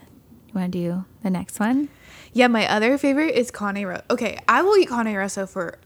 [0.48, 1.88] You want to do the next one?
[2.32, 4.02] Yeah, my other favorite is Cane Rosso.
[4.10, 5.78] Okay, I will eat Cane Rosso for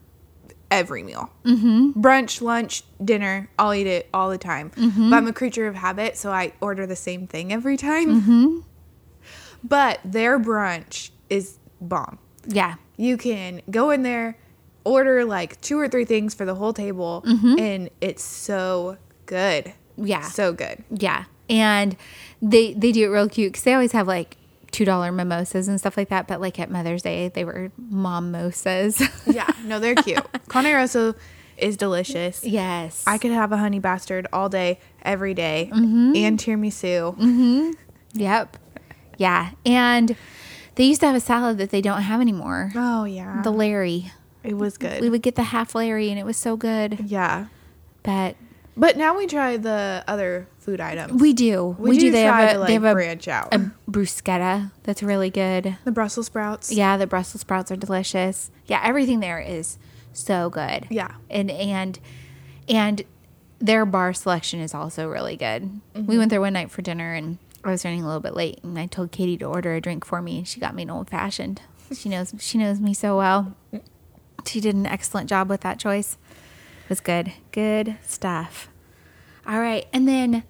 [0.75, 1.31] every meal.
[1.45, 2.01] Mm-hmm.
[2.01, 3.49] Brunch, lunch, dinner.
[3.59, 4.71] I'll eat it all the time.
[4.71, 5.11] Mm-hmm.
[5.11, 8.21] But I'm a creature of habit, so I order the same thing every time.
[8.21, 8.59] Mm-hmm.
[9.63, 12.19] But their brunch is bomb.
[12.47, 14.37] Yeah, You can go in there,
[14.85, 19.65] order like two or three things for the whole table, and it's so good.
[19.67, 20.07] Mm-hmm.
[20.07, 20.23] Yeah.
[20.23, 20.85] So good.
[20.91, 21.97] Yeah, and
[22.43, 24.37] they they do it real cute because they always have like
[24.75, 26.27] two dollar mimosas and stuff like that.
[26.27, 29.01] But like at Mother's Day, they were mimosas.
[29.27, 29.49] Yeah.
[29.65, 30.21] No, they're cute.
[30.51, 31.15] Cane Rosso
[31.57, 32.43] is delicious.
[32.45, 36.13] yes, I could have a honey bastard all day, every day, Mm-hmm.
[36.17, 37.73] and tiramisu.
[38.15, 38.57] Yep.
[39.19, 40.17] Yeah, and
[40.75, 42.73] they used to have a salad that they don't have anymore.
[42.75, 44.11] Oh yeah, The Larry.
[44.43, 45.01] it was good.
[45.01, 46.99] We would get the half Larry, and it was so good.
[47.07, 47.47] yeah,
[48.03, 48.35] But
[48.77, 51.21] but now we try the other food items.
[51.21, 52.13] we do, We we, do do.
[52.13, 53.55] They have a like, they have a, branch out.
[53.55, 55.77] a bruschetta that's really good.
[55.85, 56.73] the Brussels sprouts.
[56.73, 58.51] Yeah, the Brussels sprouts are delicious.
[58.67, 59.79] Yeah, everything there is
[60.13, 60.87] so good.
[60.91, 61.13] Yeah.
[61.31, 61.99] and and
[62.69, 63.03] and
[63.59, 65.63] their bar selection is also really good.
[65.95, 66.07] Mm-hmm.
[66.07, 68.61] We went there one night for dinner, and I was running a little bit late,
[68.63, 70.91] and I told Katie to order a drink for me, and she got me an
[70.91, 71.61] old fashioned.
[71.95, 73.55] She knows she knows me so well.
[74.47, 76.17] She did an excellent job with that choice.
[76.85, 78.69] It was good, good stuff.
[79.47, 80.43] All right, and then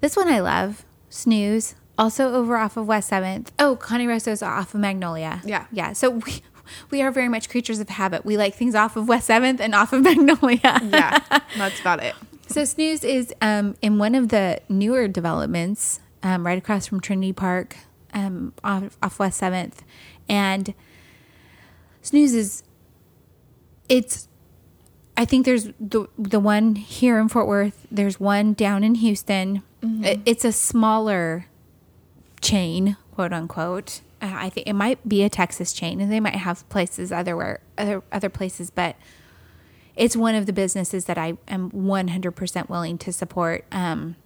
[0.00, 3.52] this one I love, Snooze, also over off of West Seventh.
[3.58, 5.42] Oh, Cane Rosso's off of Magnolia.
[5.44, 5.66] Yeah.
[5.72, 5.92] yeah.
[5.92, 6.42] So we
[6.90, 8.24] we are very much creatures of habit.
[8.24, 10.80] We like things off of West 7th and off of Magnolia.
[10.82, 11.18] Yeah,
[11.56, 12.14] that's about it.
[12.46, 17.32] So Snooze is um, in one of the newer developments, um, right across from Trinity
[17.32, 17.76] Park,
[18.14, 19.82] um, off, off West Seventh,
[20.28, 20.74] and
[22.02, 22.62] Snooze is.
[23.88, 24.28] It's.
[25.16, 27.86] I think there's the the one here in Fort Worth.
[27.90, 29.62] There's one down in Houston.
[29.82, 31.46] It- It's a smaller
[32.40, 34.00] chain, quote unquote.
[34.20, 37.60] Uh, I think it might be a Texas chain, and they might have places otherwhere,
[37.76, 38.96] other other places, but
[39.96, 43.64] it's one of the businesses that I am 100% willing to support.
[43.72, 44.16] Um,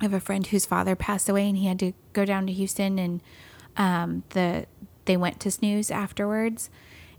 [0.00, 2.52] I have a friend whose father passed away, and he had to go down to
[2.52, 3.20] Houston, and
[3.76, 4.66] um, the
[5.06, 6.70] they went to snooze afterwards,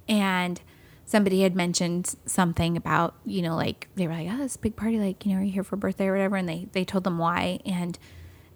[0.10, 0.60] and
[1.06, 4.99] somebody had mentioned something about you know like they were like oh this big party
[4.99, 7.18] like you know are you here for birthday or whatever, and they they told them
[7.18, 7.97] why, and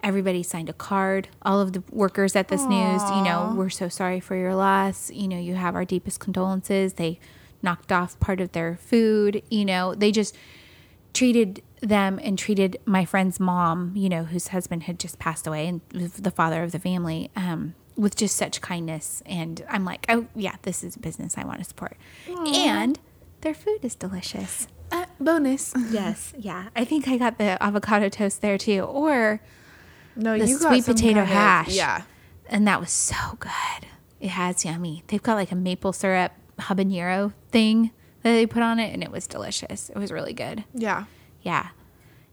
[0.04, 1.28] everybody signed a card.
[1.41, 5.12] All of the workers at the news, you know, we're so sorry for your loss.
[5.12, 6.93] You know, you have our deepest condolences.
[6.93, 7.20] They
[7.62, 9.43] knocked off part of their food.
[9.50, 10.38] You know, they just
[11.14, 15.68] treated them and treated my friend's mom, you know, whose husband had just passed away
[15.68, 19.22] and the father of the family, um, with just such kindness.
[19.26, 21.97] And I'm like, oh, yeah, this is a business I want to support.
[22.28, 22.97] And
[23.41, 24.68] their food is delicious.
[24.91, 25.74] Uh, bonus.
[25.91, 26.34] Yes.
[26.38, 26.70] Yeah.
[26.76, 28.82] I think I got the avocado toast there too.
[28.82, 29.41] Or
[30.16, 31.70] No, the sweet potato kind of- hash.
[31.76, 32.04] yeah.
[32.47, 33.86] And that was so good.
[34.20, 35.04] It has yummy.
[35.08, 37.91] They've got like a maple syrup habanero thing
[38.24, 39.89] that they put on it, and it was delicious.
[39.89, 40.64] It was really good.
[40.74, 41.06] Yeah.
[41.41, 41.68] Yeah.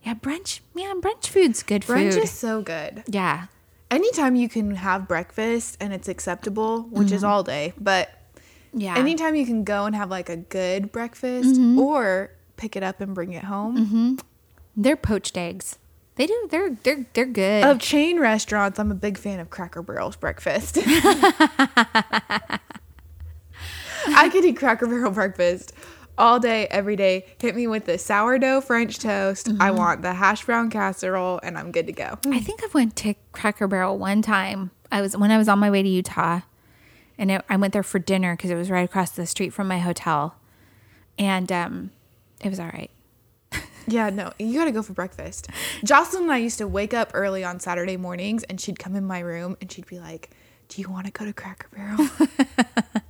[0.02, 0.60] Yeah, brunch.
[0.74, 2.22] Yeah, brunch food's good Brunch food.
[2.24, 3.02] is so good.
[3.08, 3.46] yeah.
[3.90, 8.80] Anytime you can have breakfast and it's acceptable, which is all day, but Mm-hmm.
[8.80, 8.96] Yeah.
[8.98, 11.78] anytime you can go and have like a good breakfast Mm-hmm.
[11.78, 14.18] or pick it up and bring it home.
[14.76, 15.78] They're poached eggs.
[16.16, 16.48] They do.
[16.50, 17.64] They're they're they're good.
[17.64, 20.76] Of chain restaurants, I'm a big fan of Cracker Barrel's breakfast.
[24.08, 25.72] I could eat Cracker Barrel breakfast
[26.18, 27.26] all day, every day.
[27.40, 29.48] Hit me with the sourdough French toast.
[29.48, 29.76] I Mm-hmm.
[29.76, 32.18] want the hash brown casserole, and I'm good to go.
[32.26, 34.70] I think I went to Cracker Barrel one time.
[34.90, 36.40] I was when I was on my way to Utah,
[37.18, 39.68] and it, I went there for dinner because it was right across the street from
[39.68, 40.36] my hotel,
[41.18, 41.90] and um,
[42.42, 42.90] it was all right.
[43.88, 45.48] Yeah, no, you gotta go for breakfast.
[45.84, 49.04] Jocelyn and I used to wake up early on Saturday mornings, and she'd come in
[49.04, 50.30] my room and she'd be like,
[50.68, 52.08] "Do you want to go to Cracker Barrel?"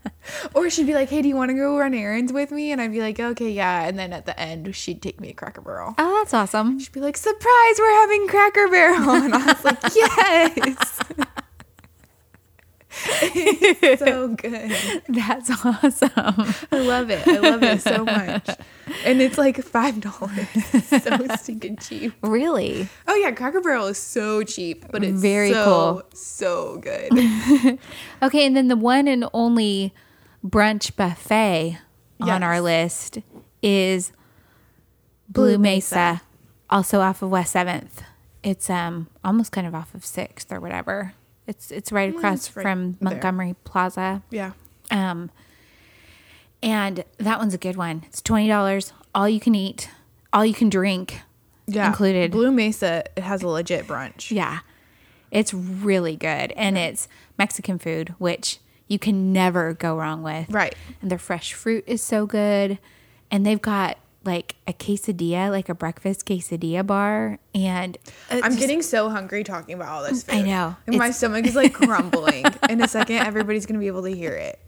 [0.55, 2.81] or she'd be like, "Hey, do you want to go run errands with me?" And
[2.81, 5.61] I'd be like, "Okay, yeah." And then at the end, she'd take me to Cracker
[5.61, 5.95] Barrel.
[5.99, 6.79] Oh, that's awesome.
[6.79, 11.01] She'd be like, "Surprise, we're having Cracker Barrel," and I was like, "Yes."
[13.99, 14.73] So good.
[15.09, 16.11] That's awesome.
[16.73, 17.27] I love it.
[17.29, 18.49] I love it so much.
[19.05, 20.49] And it's like five dollars.
[20.89, 22.15] So stinking cheap.
[22.23, 22.89] really?
[23.07, 26.03] Oh yeah, Cracker Barrel is so cheap, but it's Very so, cool.
[26.15, 27.79] So good.
[28.23, 29.93] Okay, and then the one and only
[30.47, 31.79] brunch buffet
[32.21, 33.19] on our list
[33.63, 34.13] is
[35.29, 36.23] Blue, Mesa,
[36.71, 38.03] also off of West Seventh.
[38.43, 41.15] It's um almost kind of off of Sixth or whatever.
[41.47, 43.13] It's it's right across it's right from there.
[43.13, 44.23] Montgomery Plaza.
[44.31, 44.53] Yeah.
[44.91, 45.31] Um,
[46.63, 48.05] and that one's a good one.
[48.07, 49.91] It's twenty dollars, all you can eat,
[50.33, 51.21] all you can drink,
[51.67, 51.89] Yeah.
[51.89, 52.31] included.
[52.31, 54.31] Blue Mesa it has a legit brunch.
[54.31, 54.61] Yeah.
[55.33, 56.53] It's really good.
[56.53, 58.59] And it's Mexican food, which
[58.89, 60.49] you can never go wrong with.
[60.51, 60.75] Right.
[61.03, 62.79] And their fresh fruit is so good.
[63.31, 67.39] And they've got like a quesadilla, like a breakfast quesadilla bar.
[67.55, 67.97] And
[68.31, 70.35] I'm just- getting so hungry talking about all this food.
[70.37, 70.77] I know.
[70.87, 72.45] And my stomach is like crumbling.
[72.69, 74.59] In a second, everybody's gonna be able to hear it.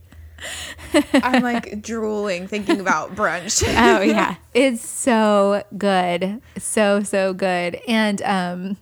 [1.15, 3.65] I'm like drooling thinking about brunch.
[3.67, 8.77] oh yeah it's so good so so good and um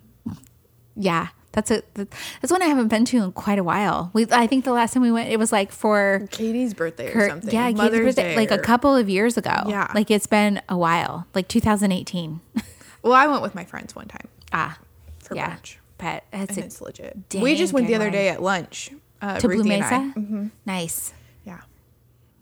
[0.94, 4.46] yeah that's a that's one i haven't been to in quite a while we i
[4.46, 7.50] think the last time we went it was like for Katie's birthday or something.
[7.52, 9.90] yeah Katie's Mother's birthday, Day like a couple of years ago Yeah.
[9.94, 12.40] like it's been a while like 2018
[13.02, 14.78] Well, I went with my friends one time ah
[15.18, 15.76] for yeah brunch.
[15.98, 17.16] but it's it's legit.
[17.34, 18.90] we just went the other day at lunch.
[19.22, 20.12] Uh, to blue Ruthie I.
[20.12, 21.14] mesa nice
[21.44, 21.60] Yeah.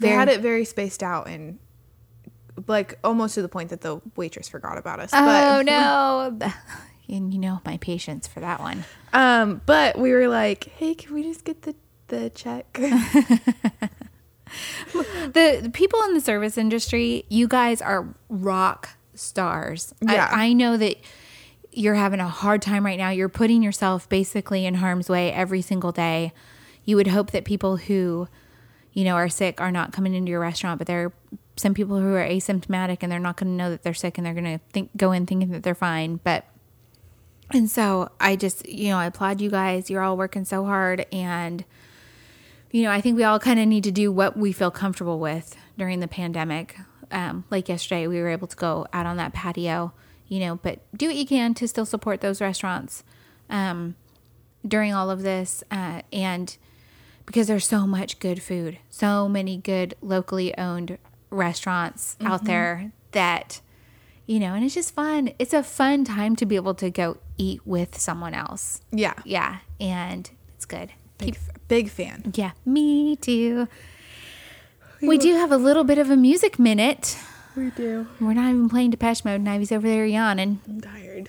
[0.01, 1.59] They Very- had it very spaced out and
[2.67, 5.11] like almost to the point that the waitress forgot about us.
[5.13, 5.17] oh
[5.63, 6.51] But no
[7.09, 11.15] and you know my patience for that one um but we were like, "Hey, can
[11.15, 11.75] we just get the
[12.09, 13.91] the check?" the,
[15.63, 19.95] the people in the service industry, you guys are rock stars.
[20.01, 20.29] Yeah.
[20.31, 20.97] I, I know that
[21.73, 23.11] you're having a hard time right now.
[23.11, 26.33] You're putting yourself basically in harm's way every single day.
[26.85, 28.29] You would hope that people who,
[28.93, 31.13] you know, are sick are not coming into your restaurant, but there are
[31.57, 34.27] some people who are asymptomatic and they're not going to know that they're sick and
[34.27, 36.21] they're going to think go in thinking that they're fine.
[36.23, 36.45] But
[37.51, 39.91] and so I just, you know, I applaud you guys.
[39.91, 41.65] You're all working so hard and
[42.75, 45.21] you know, I think we all kind of need to do what we feel comfortable
[45.21, 46.77] with during the pandemic.
[47.13, 49.93] Um, like yesterday, we were able to go out on that patio,
[50.27, 53.05] you know, but do what you can to still support those restaurants
[53.49, 53.95] um,
[54.67, 55.63] during all of this.
[55.71, 56.57] Uh, and
[57.27, 60.99] because there's so much good food, so many good locally owned
[61.31, 63.61] restaurants out there that,
[64.27, 65.31] you know, and it's just fun.
[65.39, 68.81] It's a fun time to be able to go eat with someone else.
[68.91, 69.15] Yeah.
[69.25, 69.59] Yeah.
[69.81, 70.93] And it's good.
[71.19, 71.39] Big,
[71.69, 72.33] big fan.
[72.35, 73.69] Yeah, me too.
[75.01, 77.19] We do have a little bit of a music minute.
[77.57, 78.09] We do.
[78.21, 80.61] We're not even playing Depeche Mode, and Ivy's over there yawning.
[80.67, 81.29] I'm tired.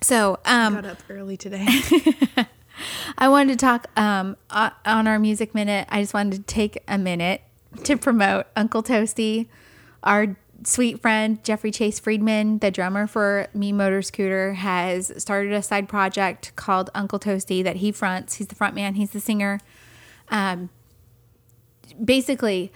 [0.00, 1.66] So, um, Got up early today.
[3.18, 5.86] I wanted to talk um, on our music minute.
[5.90, 7.42] I just wanted to take a minute
[7.84, 9.46] to promote Uncle Toasty,
[10.02, 15.62] our sweet friend Jeffrey Chase Friedman, the drummer for Me Motor Scooter, has started a
[15.62, 18.34] side project called Uncle Toasty that he fronts.
[18.34, 18.94] He's the front man.
[18.94, 19.60] He's the singer.
[20.28, 20.70] Um,
[22.02, 22.72] basically,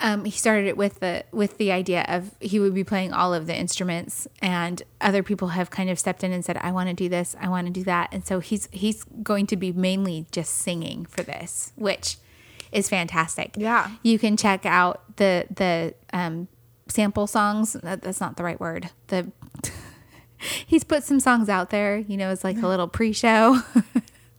[0.00, 3.34] um, he started it with the with the idea of he would be playing all
[3.34, 6.88] of the instruments, and other people have kind of stepped in and said, "I want
[6.88, 9.72] to do this, I want to do that," and so he's he's going to be
[9.72, 12.16] mainly just singing for this, which
[12.70, 13.54] is fantastic.
[13.56, 13.90] Yeah.
[14.02, 16.48] you can check out the the um,
[16.88, 17.74] sample songs.
[17.74, 18.90] That, that's not the right word.
[19.08, 19.30] The
[20.66, 21.98] he's put some songs out there.
[21.98, 23.60] You know, it's like a little pre-show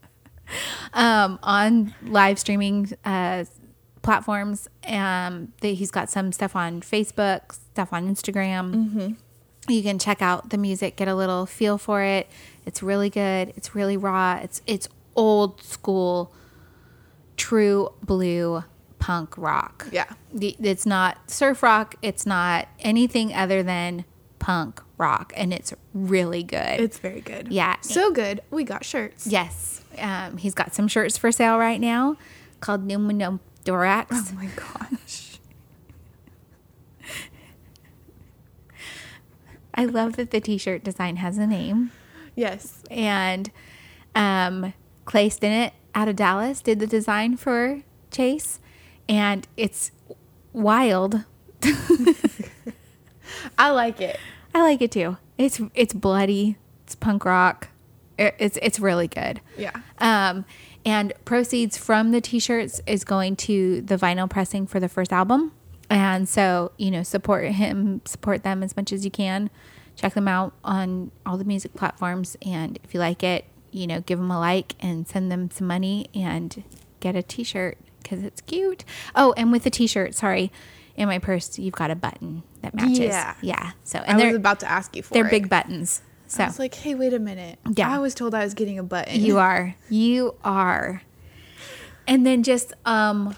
[0.92, 3.44] um, on live streaming uh,
[4.02, 4.68] platforms.
[4.86, 9.16] Um, that he's got some stuff on Facebook, stuff on Instagram.
[9.68, 12.28] You can check out the music, get a little feel for it.
[12.66, 13.52] It's really good.
[13.56, 14.40] It's really raw.
[14.42, 16.32] It's it's old school,
[17.36, 18.64] true blue
[19.00, 19.88] punk rock.
[19.90, 20.06] Yeah.
[20.32, 21.96] The- it's not surf rock.
[22.02, 24.04] It's not anything other than
[24.38, 26.80] punk rock, and it's really good.
[26.80, 27.48] It's very good.
[27.50, 27.76] Yeah.
[27.80, 28.40] So good.
[28.50, 29.26] We got shirts.
[29.26, 29.82] Yes.
[29.98, 32.16] Um, he's got some shirts for sale right now
[32.60, 34.06] called Dorax.
[34.12, 35.38] Oh my gosh.
[39.74, 41.90] I love that the t shirt design has a name.
[42.34, 42.82] Yes.
[42.90, 43.50] And
[44.14, 44.74] um,
[45.04, 48.60] Clay Stinnett out of Dallas did the design for Chase.
[49.10, 49.90] And it's
[50.54, 51.24] wild.
[53.58, 54.18] I like it.
[54.54, 55.16] I like it too.
[55.38, 56.56] It's it's bloody.
[56.84, 57.68] It's punk rock.
[58.18, 59.40] It- It's it's really good.
[59.56, 59.72] Yeah.
[59.98, 60.44] Um,
[60.84, 65.52] and proceeds from the t-shirts is going to the vinyl pressing for the first album.
[65.90, 69.50] And so, you know, support him, support them as much as you can.
[69.96, 72.36] Check them out on all the music platforms.
[72.46, 75.66] And if you like it, you know, give them a like and send them some
[75.66, 76.62] money and
[77.00, 78.84] get a t-shirt because it's cute.
[79.14, 80.52] Oh, and with the t-shirt, sorry,
[80.96, 82.98] in my purse, you've got a button that matches.
[82.98, 83.34] Yeah.
[83.40, 83.70] Yeah.
[83.84, 85.30] So, I and was they're, about to ask you for they're it.
[85.30, 86.02] big buttons.
[86.26, 87.58] So I was like, hey, wait a minute.
[87.74, 87.90] Yeah.
[87.92, 89.20] I was told I was getting a button.
[89.20, 89.74] You are.
[89.88, 91.02] You are.
[92.06, 93.34] And then just um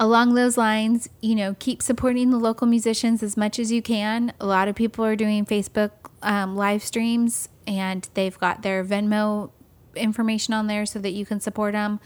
[0.00, 4.32] along those lines, you know, keep supporting the local musicians as much as you can.
[4.40, 5.90] A lot of people are doing Facebook
[6.22, 9.50] um, live streams and they've got their Venmo
[9.94, 12.00] information on there so that you can support them.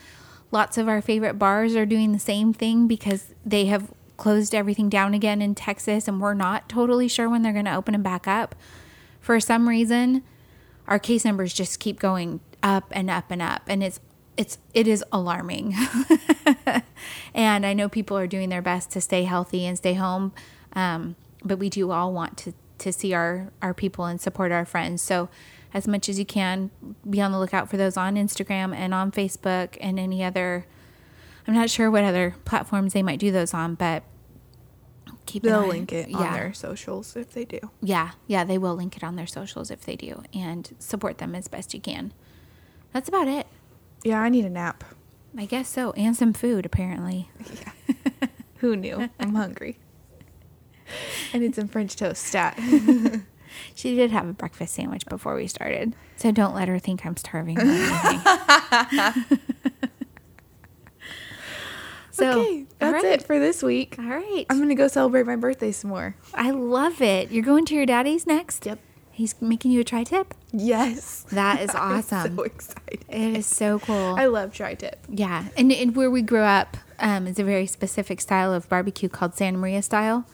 [0.55, 4.89] Lots of our favorite bars are doing the same thing because they have closed everything
[4.89, 8.05] down again in Texas and we're not totally sure when they're going to open them
[8.05, 8.55] back up.
[9.21, 10.23] For some reason,
[10.87, 13.99] our case numbers just keep going up and up and up and it's
[14.37, 15.75] it's it is alarming
[17.35, 20.33] and i know people are doing their best to stay healthy and stay home
[20.73, 21.15] um,
[21.45, 25.03] but we do all want to to see our our people and support our friends
[25.03, 25.29] so
[25.75, 26.71] as much as you can
[27.09, 30.67] be on the lookout for those on instagram and on facebook and any other
[31.47, 34.03] i'm not sure what other platforms they might do those on but
[35.27, 36.33] keep They'll link it on yeah.
[36.35, 37.59] their socials if they do.
[37.83, 41.35] Yeah, yeah, they will link it on their socials if they do, and support them
[41.35, 42.13] as best you can.
[42.93, 43.47] That's about it.
[44.05, 44.85] Yeah, I need a nap.
[45.37, 47.31] I guess so, and some food apparently.
[47.65, 48.29] Yeah.
[48.59, 49.11] Who knew?
[49.21, 49.79] I'm hungry.
[51.35, 52.59] I need some French toast stat.
[53.75, 57.17] She did have a breakfast sandwich before we started, so don't let her think I'm
[57.17, 57.59] starving.
[57.59, 58.21] Or anything.
[62.11, 63.05] so, okay, that's right.
[63.05, 63.97] it for this week.
[63.99, 66.17] All right, I'm gonna go celebrate my birthday some more.
[66.35, 67.31] I love it.
[67.31, 68.67] You're going to your daddy's next.
[68.67, 68.79] Yep.
[69.15, 70.35] He's making you a tri-tip.
[70.53, 71.25] Yes.
[71.31, 72.37] That is I'm awesome.
[72.37, 73.05] so excited.
[73.09, 74.17] It is so cool.
[74.17, 74.99] I love tri-tip.
[75.09, 79.09] Yeah, and, and where we grew up um, is a very specific style of barbecue
[79.09, 80.27] called Santa Maria style,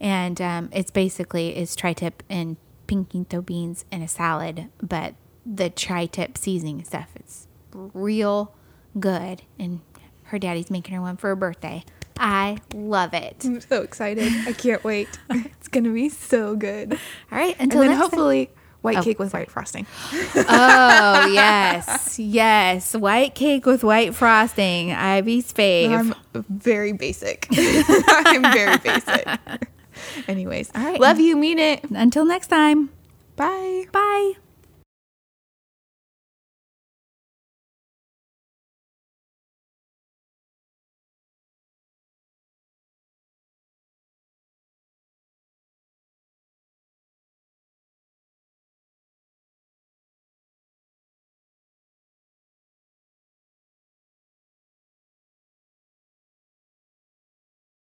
[0.00, 2.56] and um, it's basically it's tri-tip and
[2.88, 5.14] pinquito beans and a salad, but
[5.46, 8.52] the tri-tip seasoning stuff it's real
[8.98, 9.80] good, and
[10.24, 11.84] her daddy's making her one for her birthday.
[12.18, 13.44] I love it.
[13.44, 14.32] I'm so excited.
[14.46, 15.08] I can't wait.
[15.30, 16.94] It's gonna be so good.
[17.30, 18.10] All right, And until then next time.
[18.10, 18.50] hopefully
[18.80, 19.86] White Oh, cake with white frosting.
[20.36, 24.92] Oh yes, yes, white cake with white frosting.
[24.92, 25.90] Ivy's fave.
[26.34, 27.48] I'm very basic.
[27.52, 29.26] I'm very basic.
[30.26, 31.00] Anyways, All right.
[31.00, 31.84] love you, mean it.
[31.90, 32.90] Until next time.
[33.36, 33.86] Bye.
[33.92, 34.32] Bye.